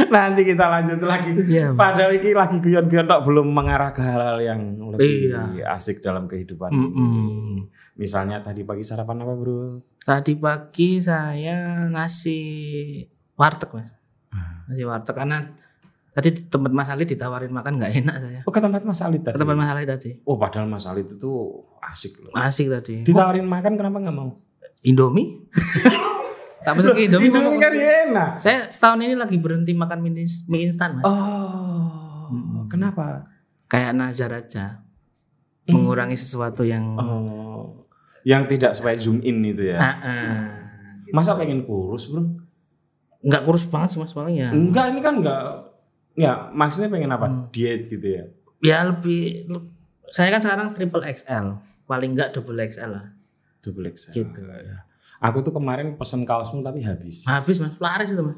[0.06, 1.30] Nanti kita lanjut lagi.
[1.34, 1.74] Siap.
[1.74, 5.72] Padahal ini lagi guyon-guyon tok belum mengarah ke hal-hal yang lebih Iya.
[5.72, 6.68] asik dalam kehidupan.
[6.68, 7.68] Mm-mm.
[7.94, 9.78] Misalnya tadi pagi sarapan apa bro?
[10.00, 12.38] Tadi pagi saya nasi
[13.34, 13.88] warteg mas.
[14.66, 15.38] Nasi warteg karena
[16.10, 18.40] tadi di tempat Mas Ali ditawarin makan nggak enak saya.
[18.42, 19.38] Oh ke tempat Mas Alit Ke tadi.
[19.38, 20.10] tempat Mas Ali tadi.
[20.22, 21.32] Oh padahal Mas Alit itu
[21.80, 22.30] asik loh.
[22.32, 23.02] Asik tadi.
[23.02, 24.30] Ditawarin makan kenapa nggak mau?
[24.82, 25.42] Indomie?
[26.64, 27.28] tak pesen ke Indomie.
[27.28, 28.30] Indomie kan enak.
[28.36, 31.04] Saya setahun ini lagi berhenti makan mie, mie instan mas.
[31.04, 32.28] Oh,
[32.66, 33.28] kenapa?
[33.66, 34.80] Kayak nazar aja.
[35.64, 36.96] Mengurangi sesuatu yang.
[36.96, 37.84] Oh,
[38.24, 39.76] yang tidak sesuai zoom in itu ya.
[39.76, 40.42] Ah, ah.
[41.12, 42.24] Masa pengen kurus bro?
[43.20, 44.52] nggak kurus banget sih mas palingnya.
[44.52, 45.40] Enggak, ini kan enggak.
[46.12, 47.48] Ya, maksudnya pengen apa?
[47.48, 48.24] Diet gitu ya.
[48.60, 49.48] Ya lebih.
[49.48, 49.72] le-
[50.12, 51.56] Saya kan sekarang triple XL.
[51.84, 53.06] Paling nggak double XL lah.
[53.60, 54.12] Double XL.
[54.12, 54.40] Gitu.
[55.24, 57.24] Aku tuh kemarin pesen kaosmu tapi habis.
[57.24, 57.72] Habis mas.
[57.80, 58.36] Laris itu mas.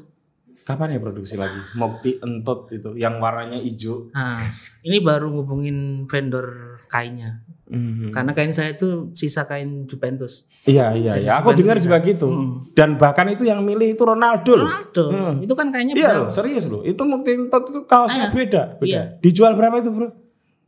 [0.63, 1.59] Kapan ya produksi lagi?
[1.75, 4.11] Mokti Entot itu yang warnanya hijau.
[4.11, 7.39] Nah, ini baru ngubungin vendor kainnya.
[7.67, 8.11] Mhm.
[8.11, 10.47] Karena kain saya itu sisa kain Juventus.
[10.63, 11.31] Iya iya iya.
[11.39, 12.27] Aku dengar juga gitu.
[12.71, 14.59] Dan bahkan itu yang milih itu Ronaldo.
[14.59, 15.03] Ronaldo.
[15.39, 16.83] Itu kan kayaknya Iya loh, serius loh.
[16.83, 18.87] Itu Mukti Entot itu kaosnya beda, beda.
[18.87, 19.01] Iya.
[19.19, 20.07] Dijual berapa itu, Bro?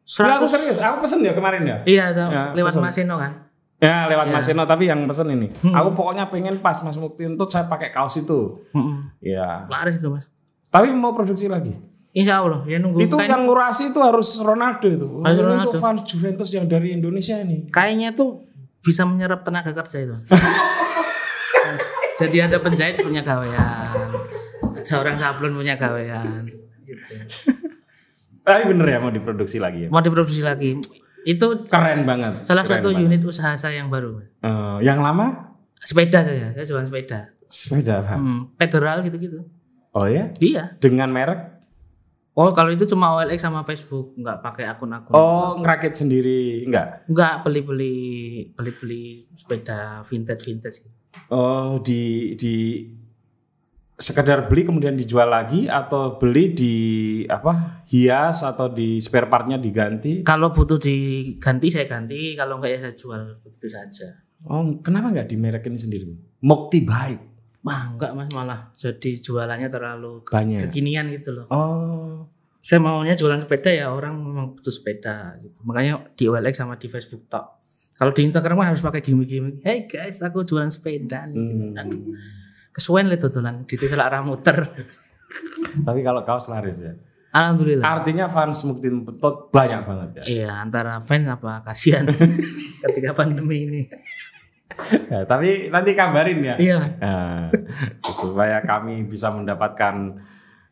[0.09, 0.77] Ya, aku 100 serius.
[0.79, 1.77] Aku pesen ya kemarin ya.
[1.83, 2.83] Iya, sama- Ya, lewat pesen.
[2.83, 3.48] Masino kan.
[3.79, 4.35] Ya lewat Iya.
[4.35, 5.47] Mas Eno tapi yang pesen ini.
[5.63, 5.71] Hmm.
[5.71, 8.59] Aku pokoknya pengen pas Mas Mukti Entut saya pakai kaos itu.
[8.75, 9.15] Mm-mm.
[9.23, 9.63] Ya.
[9.71, 10.27] Laris itu mas.
[10.67, 11.71] Tapi mau produksi lagi.
[12.09, 15.07] Insya Allah ya nunggu itu kain, yang ngurasi itu harus Ronaldo itu.
[15.23, 15.71] Harus Ronaldo.
[15.71, 17.69] untuk fans Juventus yang dari Indonesia ini.
[17.69, 18.43] kainnya tuh
[18.81, 20.15] bisa menyerap tenaga kerja itu.
[22.19, 24.11] Jadi ada penjahit punya gawean,
[24.75, 26.51] ada orang sablon punya gawean.
[26.83, 27.13] Gitu.
[28.43, 29.89] Tapi bener ya mau diproduksi lagi ya.
[29.93, 30.75] Mau diproduksi lagi.
[31.29, 32.33] Itu Keren banget.
[32.43, 33.05] salah Keren satu banget.
[33.05, 34.17] unit usaha saya yang baru.
[34.41, 37.29] Eh, yang lama Sepeda saya, saya jualan sepeda.
[37.47, 38.13] sepeda apa?
[38.13, 39.45] Hmm, federal gitu-gitu.
[39.91, 40.33] Oh ya?
[40.37, 40.75] Iya.
[40.77, 41.61] Dengan merek?
[42.31, 45.11] Oh kalau itu cuma OLX sama Facebook, nggak pakai akun-akun.
[45.11, 47.03] Oh ngerakit sendiri enggak?
[47.05, 47.97] Nggak beli-beli
[48.53, 49.03] beli-beli
[49.33, 50.77] sepeda vintage vintage.
[51.27, 52.85] Oh di di
[53.99, 56.75] sekedar beli kemudian dijual lagi atau beli di
[57.27, 60.23] apa hias atau di spare partnya diganti?
[60.23, 64.07] Kalau butuh diganti saya ganti, kalau nggak ya saya jual begitu saja.
[64.47, 66.15] Oh kenapa nggak dimerekin sendiri?
[66.39, 67.29] Mukti baik
[67.59, 70.71] Wah enggak mas malah jadi jualannya terlalu banyak.
[70.71, 71.45] kekinian gitu loh.
[71.51, 72.23] Oh
[72.59, 75.59] Saya maunya jualan sepeda ya orang memang butuh sepeda gitu.
[75.63, 77.59] Makanya di OLX sama di Facebook tok.
[77.95, 79.59] Kalau di Instagram kan harus pakai gimmick-gimmick.
[79.63, 81.39] Hey guys, aku jualan sepeda nih.
[81.39, 81.75] Hmm.
[81.75, 82.15] Aduh,
[82.73, 84.57] kesuwen le dodolan di arah muter.
[85.85, 86.93] tapi kalau kaos laris ya.
[87.29, 87.85] Alhamdulillah.
[87.85, 90.23] Artinya fans Mukti Entut banyak banget ya.
[90.25, 92.09] Iya, antara fans apa kasihan
[92.89, 93.81] ketika pandemi ini.
[95.11, 96.55] Ya, tapi nanti kabarin ya.
[96.57, 96.79] Iya.
[96.97, 97.53] Nah,
[98.09, 100.17] supaya kami bisa mendapatkan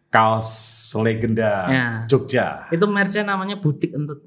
[0.09, 0.49] kaos
[0.97, 1.87] legenda Ya.
[2.09, 2.65] Jogja.
[2.73, 4.23] Itu merchnya namanya Butik Entut.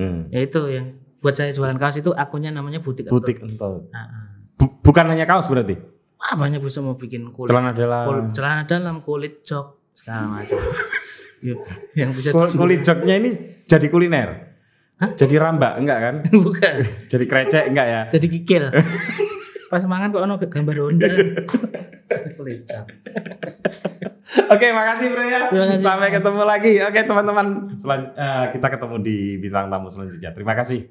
[0.00, 0.32] Hmm.
[0.32, 3.20] Ya itu yang buat saya jualan kaos itu akunnya namanya Butik Entut.
[3.20, 3.92] Butik Entut.
[3.92, 4.08] Nah, ah.
[4.56, 5.76] Bu- bukan hanya kaos berarti.
[6.24, 7.52] Wah, banyak bisa mau bikin kulit.
[7.52, 8.04] Celana dalam.
[8.06, 10.56] kul- celana dalam, kulit jok, segala macam.
[11.92, 12.58] Yang bisa Kul- dijual.
[12.58, 13.30] kulit joknya ini
[13.62, 14.28] jadi kuliner.
[15.12, 16.14] Jadi rambak enggak kan?
[16.46, 16.74] bukan.
[17.12, 18.00] Jadi krecek enggak ya?
[18.08, 18.72] Jadi kikil.
[19.68, 21.04] Pas mangan kok ono gambar Honda.
[22.34, 22.86] kulit jok.
[24.48, 25.52] Oke, makasih bro ya.
[25.52, 25.84] Kasih.
[25.84, 26.72] Sampai ketemu lagi.
[26.80, 27.76] Oke, teman-teman.
[28.14, 30.32] Eh, kita ketemu di bintang tamu selanjutnya.
[30.32, 30.88] Terima kasih.